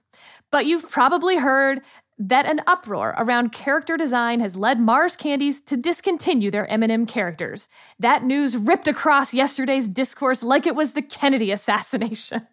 [0.51, 1.81] But you've probably heard
[2.17, 7.67] that an uproar around character design has led Mars Candies to discontinue their M&M characters.
[7.99, 12.47] That news ripped across yesterday's discourse like it was the Kennedy assassination.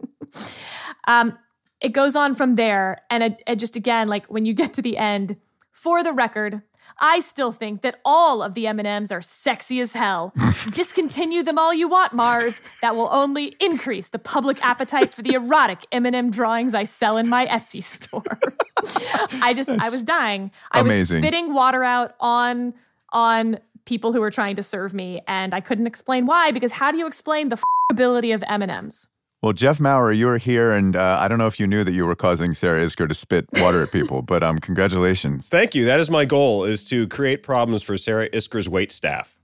[1.07, 1.39] um,
[1.81, 4.83] it goes on from there, and it, it just again, like when you get to
[4.83, 5.37] the end,
[5.73, 6.63] for the record,
[6.99, 10.33] I still think that all of the M&Ms are sexy as hell.
[10.73, 12.63] Discontinue them all you want, Mars.
[12.81, 17.29] That will only increase the public appetite for the erotic M&M drawings I sell in
[17.29, 18.41] my Etsy store.
[19.43, 20.51] I just I was dying.
[20.71, 21.17] I amazing.
[21.17, 22.75] was spitting water out on
[23.13, 26.93] on people who were trying to serve me and I couldn't explain why because how
[26.93, 29.09] do you explain the f- ability of M&Ms?
[29.43, 31.91] Well, Jeff Maurer, you were here, and uh, I don't know if you knew that
[31.91, 35.49] you were causing Sarah Isgur to spit water at people, but um, congratulations.
[35.49, 35.85] Thank you.
[35.85, 39.37] That is my goal: is to create problems for Sarah Isgur's wait staff.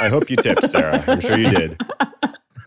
[0.00, 1.02] I hope you tipped, Sarah.
[1.06, 1.80] I'm sure you did.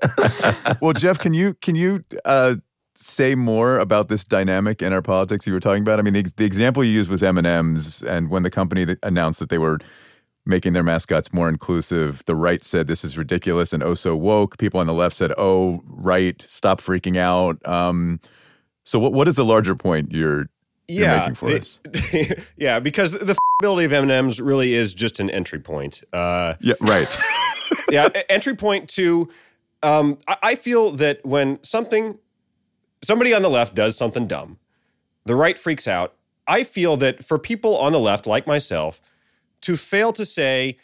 [0.82, 2.56] well, Jeff, can you can you uh,
[2.96, 6.00] say more about this dynamic in our politics you were talking about?
[6.00, 8.86] I mean, the, the example you used was M and M's, and when the company
[8.86, 9.78] that announced that they were
[10.46, 12.24] making their mascots more inclusive.
[12.26, 14.58] The right said this is ridiculous and oh so woke.
[14.58, 18.20] People on the left said, "Oh, right, stop freaking out." Um,
[18.84, 20.48] so, what what is the larger point you're
[20.92, 21.80] you're yeah, making for us.
[22.58, 26.04] yeah, because the ability of M&Ms really is just an entry point.
[26.12, 27.18] Uh, Yeah, right.
[27.92, 29.30] yeah, entry point to.
[29.84, 32.20] Um, I, I feel that when something,
[33.04, 34.60] somebody on the left does something dumb,
[35.26, 36.14] the right freaks out.
[36.48, 39.00] I feel that for people on the left, like myself,
[39.62, 40.78] to fail to say,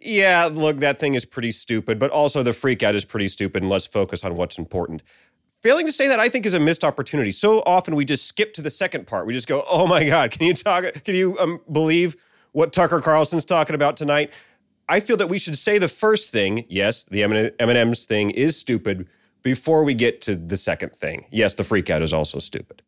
[0.00, 3.62] "Yeah, look, that thing is pretty stupid," but also the freak out is pretty stupid,
[3.62, 5.02] and let's focus on what's important.
[5.62, 7.32] Failing to say that, I think, is a missed opportunity.
[7.32, 9.26] So often we just skip to the second part.
[9.26, 10.84] We just go, "Oh my God, can you talk?
[11.04, 12.16] Can you um, believe
[12.52, 14.30] what Tucker Carlson's talking about tonight?"
[14.86, 16.66] I feel that we should say the first thing.
[16.68, 19.08] Yes, the M&M's thing is stupid
[19.42, 21.24] before we get to the second thing.
[21.30, 22.82] Yes, the freak out is also stupid.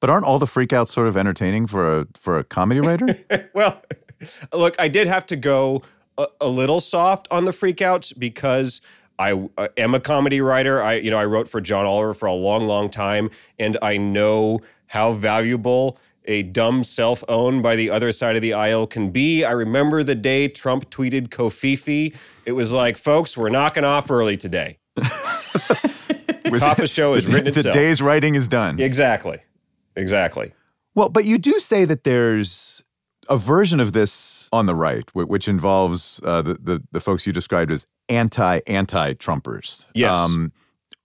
[0.00, 3.06] but aren't all the freakouts sort of entertaining for a for a comedy writer?
[3.54, 3.80] well,
[4.52, 5.82] look, I did have to go
[6.16, 8.80] a, a little soft on the freakouts because
[9.18, 10.82] I uh, am a comedy writer.
[10.82, 13.96] I, you know, I wrote for John Oliver for a long, long time, and I
[13.96, 19.10] know how valuable a dumb self owned by the other side of the aisle can
[19.10, 19.44] be.
[19.44, 22.14] I remember the day Trump tweeted covfefe.
[22.44, 24.78] It was like, folks, we're knocking off early today.
[26.58, 27.74] Top of show is the, written the itself.
[27.74, 28.78] day's writing is done.
[28.78, 29.38] Exactly.
[29.96, 30.52] Exactly.
[30.94, 32.82] Well, but you do say that there's
[33.28, 37.32] a version of this on the right, which involves uh, the, the the folks you
[37.32, 39.86] described as anti anti Trumpers.
[39.94, 40.30] Yes.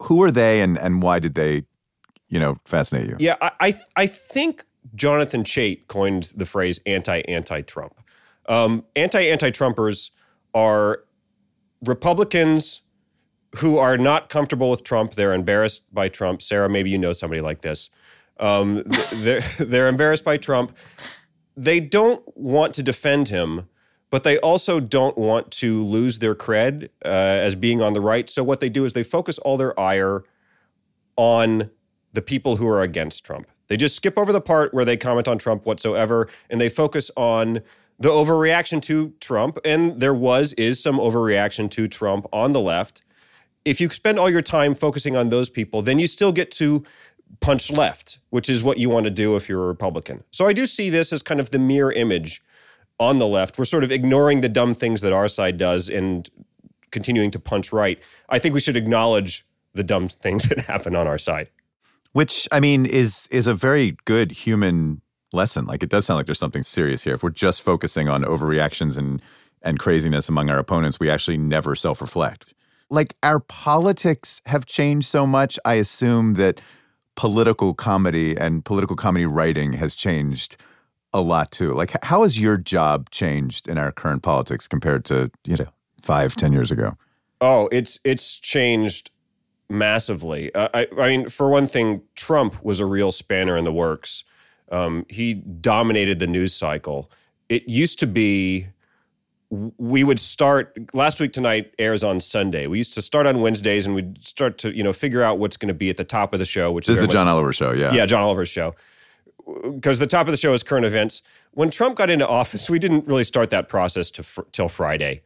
[0.04, 1.64] who are they, and and why did they,
[2.28, 3.16] you know, fascinate you?
[3.20, 4.66] Yeah, I, I I think
[4.96, 8.00] Jonathan Chait coined the phrase anti anti Trump.
[8.48, 10.12] Um, anti anti Trumpers
[10.54, 11.04] are
[11.86, 12.82] Republicans
[13.58, 15.14] who are not comfortable with Trump.
[15.14, 16.42] They're embarrassed by Trump.
[16.42, 17.90] Sarah, maybe you know somebody like this.
[18.40, 20.76] Um, they're, they're embarrassed by Trump.
[21.56, 23.68] They don't want to defend him,
[24.10, 28.30] but they also don't want to lose their cred uh, as being on the right.
[28.30, 30.24] So what they do is they focus all their ire
[31.16, 31.70] on
[32.14, 33.48] the people who are against Trump.
[33.68, 37.10] They just skip over the part where they comment on Trump whatsoever, and they focus
[37.16, 37.62] on
[38.00, 39.58] the overreaction to Trump.
[39.64, 43.02] And there was, is some overreaction to Trump on the left.
[43.66, 46.84] If you spend all your time focusing on those people, then you still get to
[47.40, 50.24] punch left, which is what you want to do if you're a Republican.
[50.32, 52.42] So I do see this as kind of the mirror image
[53.00, 53.58] on the left.
[53.58, 56.30] We're sort of ignoring the dumb things that our side does and
[56.92, 58.00] continuing to punch right.
[58.30, 61.50] I think we should acknowledge the dumb things that happen on our side.
[62.14, 65.02] Which I mean is is a very good human
[65.34, 65.66] lesson.
[65.66, 67.16] Like it does sound like there's something serious here.
[67.16, 69.22] If we're just focusing on overreactions and
[69.64, 72.54] and craziness among our opponents, we actually never self-reflect.
[72.90, 76.62] Like our politics have changed so much, I assume that
[77.16, 80.58] political comedy and political comedy writing has changed
[81.14, 81.74] a lot too.
[81.74, 85.68] Like how has your job changed in our current politics compared to, you know,
[86.02, 86.98] five, ten years ago?
[87.40, 89.12] Oh, it's it's changed
[89.70, 90.54] massively.
[90.56, 94.24] Uh, I, I mean, for one thing, Trump was a real spanner in the works.
[94.72, 97.12] Um, he dominated the news cycle.
[97.50, 98.68] It used to be
[99.54, 102.66] we would start last week tonight airs on Sunday.
[102.66, 105.58] We used to start on Wednesdays and we'd start to you know figure out what's
[105.58, 107.54] going to be at the top of the show, which This is the John Oliver
[107.54, 107.94] show, yeah.
[107.94, 108.76] yeah, John Oliver's show.
[109.64, 111.22] Because the top of the show is current events.
[111.52, 115.22] When Trump got into office, we didn't really start that process to fr- till Friday,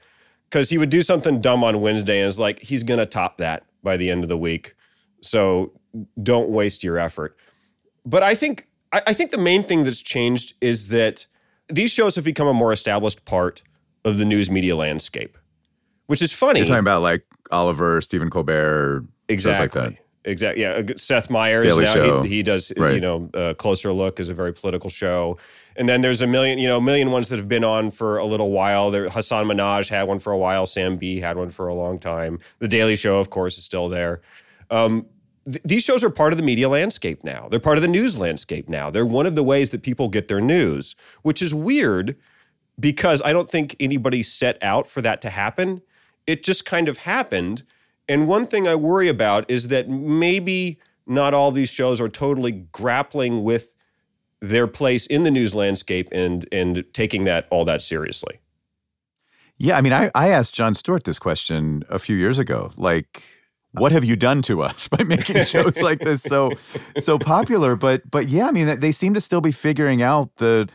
[0.49, 3.37] because he would do something dumb on Wednesday, and it's like he's going to top
[3.37, 4.75] that by the end of the week.
[5.21, 5.71] So
[6.21, 7.37] don't waste your effort.
[8.05, 11.27] But I think I, I think the main thing that's changed is that
[11.69, 13.61] these shows have become a more established part
[14.07, 15.37] of the news media landscape,
[16.07, 16.59] which is funny.
[16.59, 19.81] You're talking about like Oliver, Stephen Colbert, Exactly.
[19.81, 20.03] like that.
[20.25, 20.61] Exactly.
[20.61, 20.81] Yeah.
[20.97, 21.65] Seth Meyers.
[21.65, 22.21] Daily now Show.
[22.23, 22.95] He, he does, Right.
[22.95, 25.37] you know, uh, Closer Look is a very political show.
[25.77, 28.17] And then there's a million, you know, a million ones that have been on for
[28.17, 28.91] a little while.
[28.91, 30.65] There, Hasan Minhaj had one for a while.
[30.65, 32.39] Sam Bee had one for a long time.
[32.59, 34.19] The Daily Show, of course, is still there.
[34.69, 35.05] Um,
[35.45, 37.47] th- these shows are part of the media landscape now.
[37.49, 38.89] They're part of the news landscape now.
[38.89, 42.17] They're one of the ways that people get their news, which is weird
[42.79, 45.81] because I don't think anybody set out for that to happen.
[46.25, 47.63] It just kind of happened.
[48.07, 52.51] And one thing I worry about is that maybe not all these shows are totally
[52.51, 53.73] grappling with
[54.39, 58.39] their place in the news landscape and and taking that all that seriously.
[59.57, 62.71] Yeah, I mean, I, I asked Jon Stewart this question a few years ago.
[62.77, 63.23] Like,
[63.71, 66.51] what have you done to us by making shows like this so
[66.99, 67.75] so popular?
[67.75, 70.69] But but yeah, I mean, they seem to still be figuring out the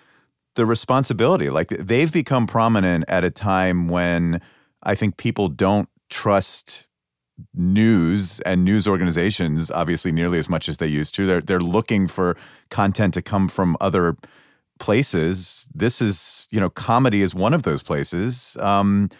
[0.54, 1.50] the responsibility.
[1.50, 4.40] Like they've become prominent at a time when
[4.82, 6.86] I think people don't trust
[7.54, 11.26] news and news organizations obviously nearly as much as they used to.
[11.26, 12.36] They're they're looking for
[12.70, 14.16] content to come from other
[14.78, 15.68] places.
[15.74, 18.56] This is, you know, comedy is one of those places.
[18.60, 19.10] Um,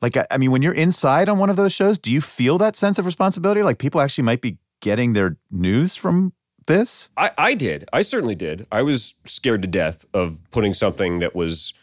[0.00, 2.58] like, I, I mean, when you're inside on one of those shows, do you feel
[2.58, 3.62] that sense of responsibility?
[3.62, 6.32] Like people actually might be getting their news from
[6.68, 7.10] this?
[7.16, 7.88] I, I did.
[7.92, 8.66] I certainly did.
[8.70, 11.74] I was scared to death of putting something that was,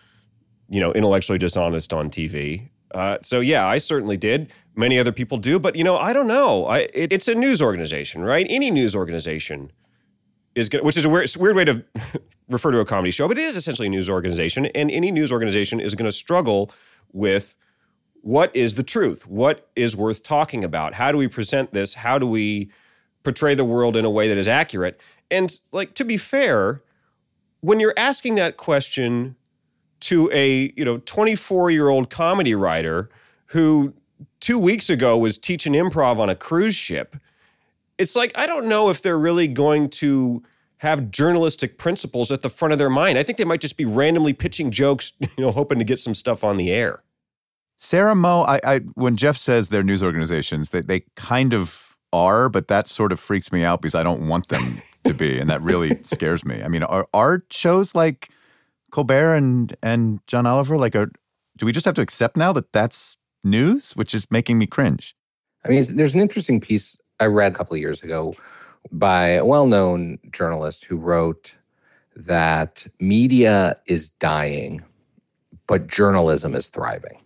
[0.69, 2.69] you know, intellectually dishonest on TV.
[2.93, 4.53] Uh, so yeah, I certainly did.
[4.75, 6.65] Many other people do, but you know, I don't know.
[6.65, 8.45] I it, it's a news organization, right?
[8.49, 9.71] Any news organization
[10.55, 11.83] is going, which is a weird, a weird way to
[12.49, 15.31] refer to a comedy show, but it is essentially a news organization, and any news
[15.31, 16.71] organization is going to struggle
[17.11, 17.57] with
[18.21, 22.17] what is the truth, what is worth talking about, how do we present this, how
[22.17, 22.71] do we
[23.25, 24.99] portray the world in a way that is accurate,
[25.29, 26.81] and like to be fair,
[27.59, 29.35] when you're asking that question
[30.01, 33.09] to a you know 24 year old comedy writer
[33.47, 33.93] who
[34.39, 37.17] two weeks ago was teaching improv on a cruise ship
[37.97, 40.43] it's like I don't know if they're really going to
[40.77, 43.17] have journalistic principles at the front of their mind.
[43.17, 46.13] I think they might just be randomly pitching jokes, you know, hoping to get some
[46.13, 47.01] stuff on the air.
[47.77, 52.49] Sarah Mo, I, I when Jeff says they're news organizations, they they kind of are,
[52.49, 55.49] but that sort of freaks me out because I don't want them to be, and
[55.49, 56.61] that really scares me.
[56.63, 58.29] I mean, are are shows like
[58.91, 61.11] Colbert and and John Oliver like are
[61.57, 65.15] do we just have to accept now that that's news, which is making me cringe?
[65.63, 68.33] I mean, there's an interesting piece I read a couple of years ago
[68.91, 71.57] by a well known journalist who wrote
[72.15, 74.83] that media is dying,
[75.67, 77.19] but journalism is thriving.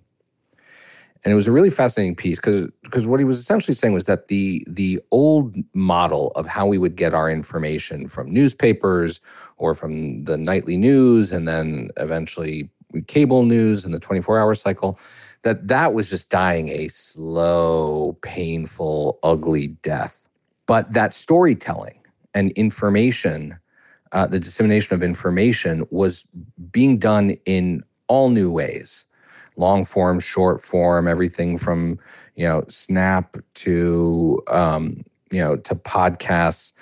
[1.23, 4.05] And it was a really fascinating piece because because what he was essentially saying was
[4.05, 9.19] that the the old model of how we would get our information from newspapers
[9.57, 12.69] or from the nightly news and then eventually
[13.07, 14.97] cable news and the 24 hour cycle
[15.43, 20.27] that that was just dying a slow, painful, ugly death.
[20.65, 21.99] But that storytelling
[22.33, 23.57] and information,
[24.11, 26.27] uh, the dissemination of information was
[26.71, 29.05] being done in all new ways
[29.59, 31.99] long form, short form, everything from,
[32.35, 36.73] you know, Snap to, um, you know, to podcasts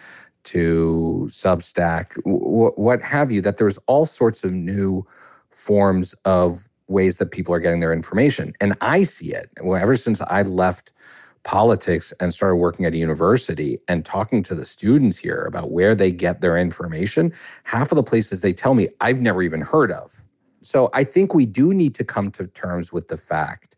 [0.43, 5.05] to Substack, w- what have you, that there's all sorts of new
[5.49, 8.53] forms of ways that people are getting their information.
[8.61, 10.93] And I see it Well, ever since I left
[11.43, 15.95] politics and started working at a university and talking to the students here about where
[15.95, 17.33] they get their information.
[17.63, 20.23] Half of the places they tell me I've never even heard of.
[20.67, 23.77] So I think we do need to come to terms with the fact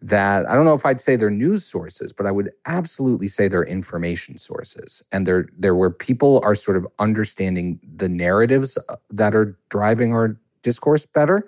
[0.00, 3.46] that I don't know if I'd say they're news sources, but I would absolutely say
[3.46, 5.02] they're information sources.
[5.12, 10.14] And they're they're where people are sort of understanding the narratives uh, that are driving
[10.14, 11.46] our discourse better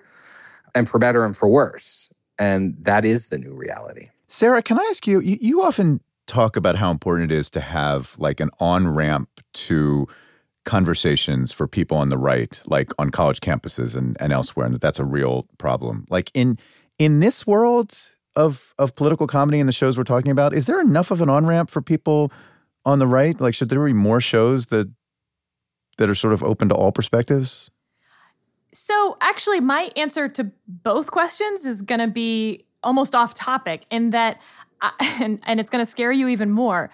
[0.74, 2.12] and for better and for worse.
[2.38, 4.06] And that is the new reality.
[4.28, 7.61] Sarah, can I ask you, you, you often talk about how important it is to
[7.61, 10.06] have like an on ramp to
[10.70, 14.80] conversations for people on the right, like on college campuses and, and elsewhere, and that
[14.80, 16.06] that's a real problem.
[16.08, 16.58] Like in
[16.96, 17.98] in this world
[18.36, 21.28] of of political comedy and the shows we're talking about, is there enough of an
[21.28, 22.30] on ramp for people
[22.84, 23.38] on the right?
[23.40, 24.88] Like, should there be more shows that
[25.98, 27.72] that are sort of open to all perspectives?
[28.72, 34.10] So, actually, my answer to both questions is going to be almost off topic in
[34.10, 34.40] that,
[34.80, 36.90] I, uh, and, and it's going to scare you even more.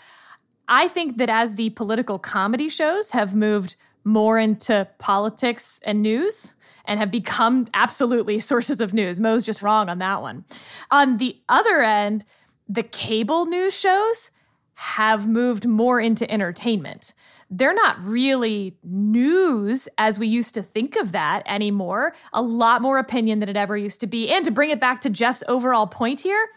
[0.69, 6.55] I think that as the political comedy shows have moved more into politics and news
[6.85, 10.45] and have become absolutely sources of news, Mo's just wrong on that one.
[10.91, 12.25] On the other end,
[12.69, 14.31] the cable news shows
[14.75, 17.15] have moved more into entertainment
[17.51, 22.15] they're not really news as we used to think of that anymore.
[22.33, 24.29] A lot more opinion than it ever used to be.
[24.31, 26.49] And to bring it back to Jeff's overall point here,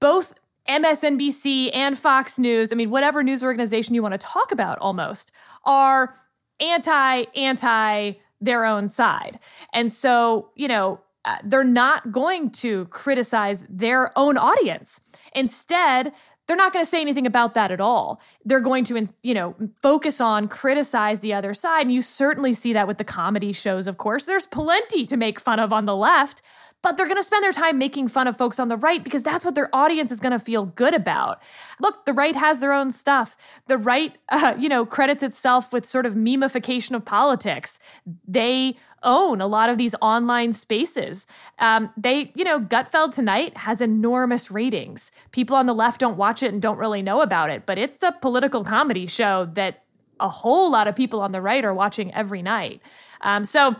[0.00, 0.34] both
[0.68, 5.32] MSNBC and Fox News, I mean, whatever news organization you want to talk about almost,
[5.64, 6.14] are
[6.60, 9.38] anti, anti their own side.
[9.72, 15.00] And so, you know, uh, they're not going to criticize their own audience.
[15.34, 16.12] Instead,
[16.46, 18.20] they're not going to say anything about that at all.
[18.44, 21.82] They're going to, you know, focus on criticize the other side.
[21.82, 24.24] And you certainly see that with the comedy shows, of course.
[24.24, 26.42] There's plenty to make fun of on the left,
[26.82, 29.22] but they're going to spend their time making fun of folks on the right because
[29.22, 31.40] that's what their audience is going to feel good about.
[31.80, 33.36] Look, the right has their own stuff.
[33.68, 37.78] The right, uh, you know, credits itself with sort of memification of politics.
[38.26, 41.26] They own a lot of these online spaces.
[41.58, 45.10] Um, they, you know, Gutfeld Tonight has enormous ratings.
[45.30, 48.02] People on the left don't watch it and don't really know about it, but it's
[48.02, 49.84] a political comedy show that
[50.20, 52.80] a whole lot of people on the right are watching every night.
[53.22, 53.76] Um, so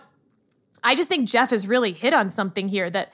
[0.83, 3.13] I just think Jeff has really hit on something here that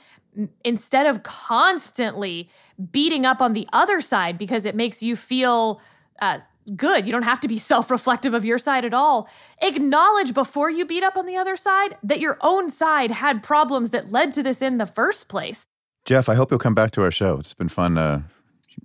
[0.65, 2.49] instead of constantly
[2.93, 5.81] beating up on the other side because it makes you feel
[6.21, 6.39] uh,
[6.77, 7.07] good.
[7.07, 9.29] You don't have to be self reflective of your side at all.
[9.61, 13.91] Acknowledge before you beat up on the other side that your own side had problems
[13.91, 15.65] that led to this in the first place.
[16.05, 17.39] Jeff, I hope you'll come back to our show.
[17.39, 17.99] It's been fun.
[17.99, 18.23] Uh,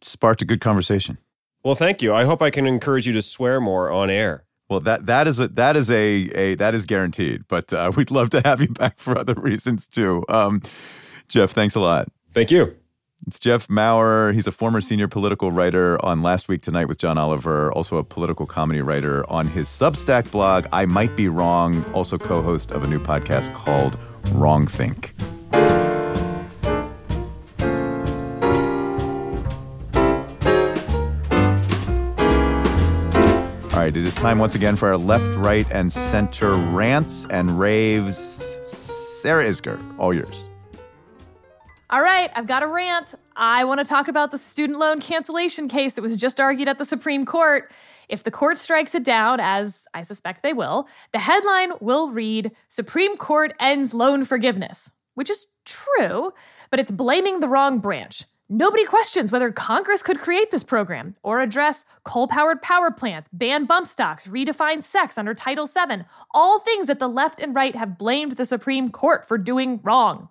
[0.02, 1.18] sparked a good conversation.
[1.64, 2.14] Well, thank you.
[2.14, 4.44] I hope I can encourage you to swear more on air.
[4.74, 5.96] Well, that that is a that is a,
[6.34, 7.48] a that is guaranteed.
[7.48, 10.26] But uh, we'd love to have you back for other reasons too.
[10.30, 10.64] Um,
[11.28, 12.08] Jeff, thanks a lot.
[12.34, 12.76] Thank you.
[13.28, 14.34] It's Jeff Maurer.
[14.34, 18.04] He's a former senior political writer on Last Week Tonight with John Oliver, also a
[18.04, 22.84] political comedy writer on his Substack blog, I Might Be Wrong, also co host of
[22.84, 23.98] a new podcast called
[24.32, 25.14] Wrong Think.
[33.84, 38.18] Right, it is time once again for our left, right, and center rants and raves.
[38.66, 40.48] Sarah Isgur, all yours.
[41.90, 43.14] All right, I've got a rant.
[43.36, 46.78] I want to talk about the student loan cancellation case that was just argued at
[46.78, 47.74] the Supreme Court.
[48.08, 52.52] If the court strikes it down, as I suspect they will, the headline will read
[52.70, 56.32] Supreme Court ends loan forgiveness, which is true,
[56.70, 58.24] but it's blaming the wrong branch.
[58.56, 63.66] Nobody questions whether Congress could create this program or address coal powered power plants, ban
[63.66, 66.04] bump stocks, redefine sex under Title VII,
[66.36, 70.30] all things that the left and right have blamed the Supreme Court for doing wrong.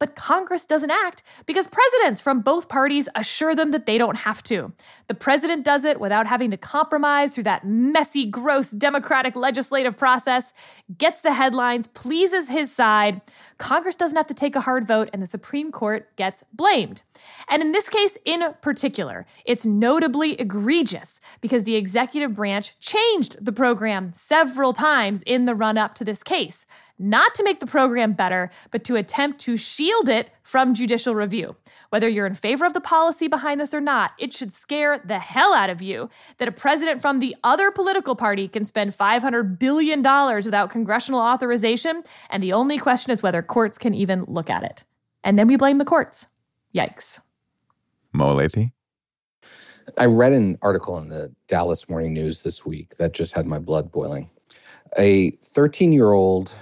[0.00, 4.42] But Congress doesn't act because presidents from both parties assure them that they don't have
[4.44, 4.72] to.
[5.08, 10.54] The president does it without having to compromise through that messy, gross democratic legislative process,
[10.96, 13.20] gets the headlines, pleases his side.
[13.58, 17.02] Congress doesn't have to take a hard vote, and the Supreme Court gets blamed.
[17.46, 23.52] And in this case in particular, it's notably egregious because the executive branch changed the
[23.52, 26.66] program several times in the run up to this case
[27.00, 31.56] not to make the program better, but to attempt to shield it from judicial review.
[31.88, 35.18] Whether you're in favor of the policy behind this or not, it should scare the
[35.18, 39.58] hell out of you that a president from the other political party can spend $500
[39.58, 44.62] billion without congressional authorization, and the only question is whether courts can even look at
[44.62, 44.84] it.
[45.24, 46.26] And then we blame the courts.
[46.74, 47.20] Yikes.
[48.12, 48.72] Mo Elleithee?
[49.98, 53.58] I read an article in the Dallas Morning News this week that just had my
[53.58, 54.28] blood boiling.
[54.98, 56.52] A 13 year old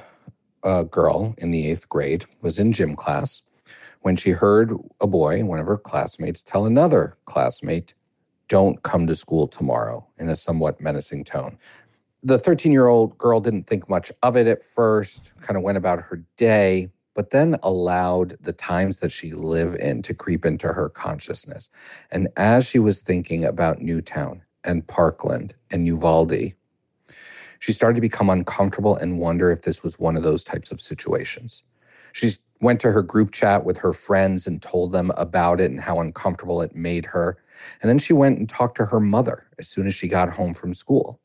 [0.65, 3.43] uh, girl in the eighth grade was in gym class
[4.03, 7.95] when she heard a boy, one of her classmates, tell another classmate,
[8.49, 11.59] Don't come to school tomorrow, in a somewhat menacing tone.
[12.23, 15.79] The 13 year old girl didn't think much of it at first, kind of went
[15.79, 20.69] about her day, but then allowed the times that she live in to creep into
[20.69, 21.71] her consciousness.
[22.11, 26.55] And as she was thinking about Newtown and Parkland and Uvalde,
[27.59, 30.81] she started to become uncomfortable and wonder if this was one of those types of
[30.81, 31.63] situations.
[32.13, 32.29] She
[32.61, 36.01] went to her group chat with her friends and told them about it and how
[36.01, 37.39] uncomfortable it made her.
[37.83, 40.55] And then she went and talked to her mother as soon as she got home
[40.55, 41.21] from school.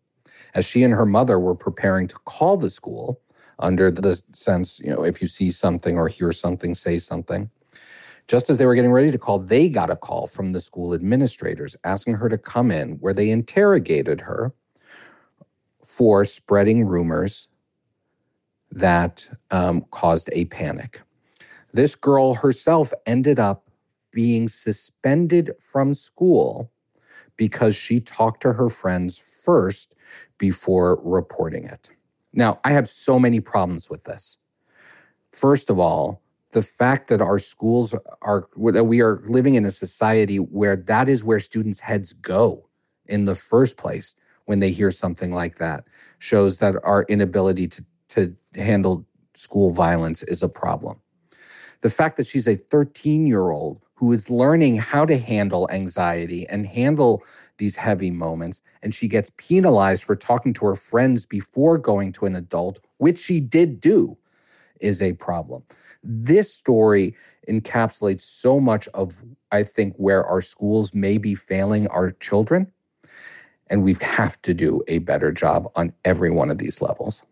[0.55, 3.19] As she and her mother were preparing to call the school,
[3.59, 7.49] under the sense, you know, if you see something or hear something, say something.
[8.27, 10.93] Just as they were getting ready to call, they got a call from the school
[10.93, 14.53] administrators asking her to come in, where they interrogated her
[15.83, 17.47] for spreading rumors
[18.71, 21.01] that um, caused a panic.
[21.73, 23.69] This girl herself ended up
[24.11, 26.71] being suspended from school
[27.35, 29.95] because she talked to her friends first
[30.37, 31.89] before reporting it.
[32.31, 34.37] Now, I have so many problems with this.
[35.31, 36.21] First of all,
[36.51, 41.09] the fact that our schools are, that we are living in a society where that
[41.09, 42.69] is where students' heads go
[43.07, 44.15] in the first place
[44.45, 45.85] when they hear something like that
[46.19, 50.99] shows that our inability to, to handle school violence is a problem.
[51.81, 56.45] The fact that she's a 13 year old who is learning how to handle anxiety
[56.49, 57.23] and handle
[57.57, 62.25] these heavy moments, and she gets penalized for talking to her friends before going to
[62.25, 64.17] an adult, which she did do,
[64.79, 65.63] is a problem.
[66.03, 67.15] This story
[67.47, 72.71] encapsulates so much of, I think, where our schools may be failing our children
[73.73, 77.25] and we have to do a better job on every one of these levels.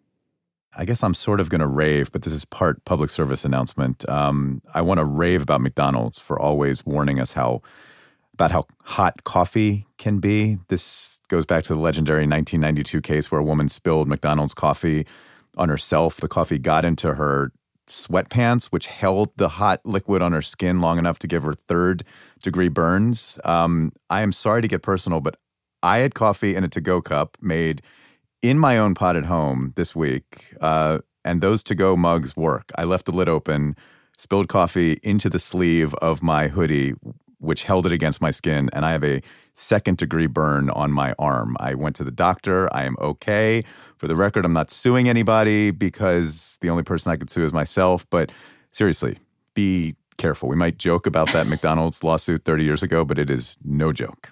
[0.76, 4.10] I guess I'm sort of going to rave, but this is part public service announcement.
[4.10, 7.62] Um, I want to rave about McDonald's for always warning us how
[8.34, 10.58] about how hot coffee can be.
[10.70, 15.06] This goes back to the legendary 1992 case where a woman spilled McDonald's coffee
[15.58, 16.18] on herself.
[16.18, 17.52] The coffee got into her
[17.88, 22.04] sweatpants, which held the hot liquid on her skin long enough to give her third
[22.42, 23.38] degree burns.
[23.46, 25.36] Um, I am sorry to get personal, but
[25.84, 27.82] I had coffee in a to go cup made
[28.42, 32.72] in my own pot at home this week, uh, and those to go mugs work.
[32.78, 33.76] I left the lid open,
[34.18, 36.94] spilled coffee into the sleeve of my hoodie,
[37.40, 39.22] which held it against my skin, and I have a
[39.56, 41.58] second degree burn on my arm.
[41.60, 42.74] I went to the doctor.
[42.74, 43.64] I am okay.
[43.98, 47.54] For the record, I'm not suing anybody because the only person I could sue is
[47.54, 48.10] myself.
[48.10, 48.32] But
[48.72, 49.18] seriously,
[49.54, 50.50] be careful.
[50.50, 54.32] We might joke about that McDonald's lawsuit 30 years ago, but it is no joke.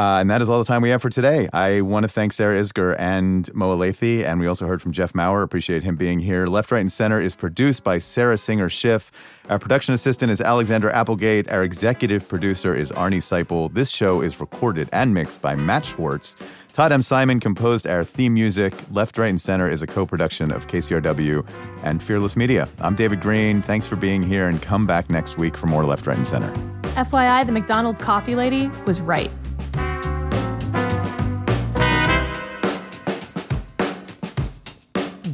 [0.00, 1.46] Uh, and that is all the time we have for today.
[1.52, 5.14] I want to thank Sarah Isgur and Mo Elleithee, and we also heard from Jeff
[5.14, 5.42] Maurer.
[5.42, 6.46] Appreciate him being here.
[6.46, 9.12] Left, Right, and Center is produced by Sarah Singer Schiff.
[9.50, 11.50] Our production assistant is Alexander Applegate.
[11.50, 13.74] Our executive producer is Arnie Seipel.
[13.74, 16.34] This show is recorded and mixed by Matt Schwartz.
[16.72, 17.02] Todd M.
[17.02, 18.72] Simon composed our theme music.
[18.90, 21.46] Left, Right, and Center is a co production of KCRW
[21.82, 22.70] and Fearless Media.
[22.80, 23.60] I'm David Greene.
[23.60, 26.50] Thanks for being here, and come back next week for more Left, Right, and Center.
[26.94, 29.30] FYI, the McDonald's coffee lady was right.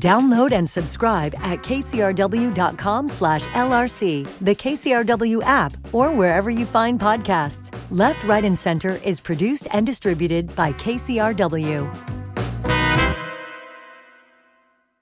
[0.07, 7.77] Download and subscribe at kcrw.com slash LRC, the KCRW app, or wherever you find podcasts.
[7.91, 11.83] Left, Right, and Center is produced and distributed by KCRW.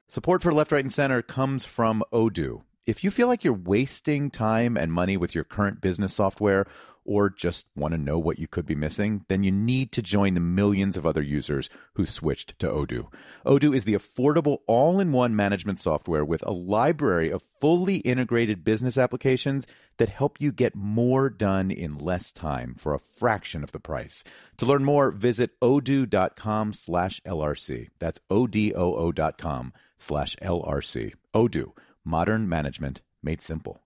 [0.09, 2.63] Support for Left, Right, and Center comes from Odoo.
[2.87, 6.65] If you feel like you're wasting time and money with your current business software,
[7.05, 10.35] or just want to know what you could be missing, then you need to join
[10.35, 13.09] the millions of other users who switched to Odoo.
[13.47, 18.65] Odoo is the affordable all in one management software with a library of fully integrated
[18.65, 19.67] business applications
[19.99, 24.25] that help you get more done in less time for a fraction of the price.
[24.59, 27.89] To learn more, visit odoo.com slash LRC.
[27.99, 31.15] That's O-D-O-O dot com slash LRC.
[31.35, 31.73] Odoo,
[32.05, 33.81] modern management made simple.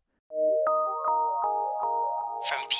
[2.48, 2.77] From.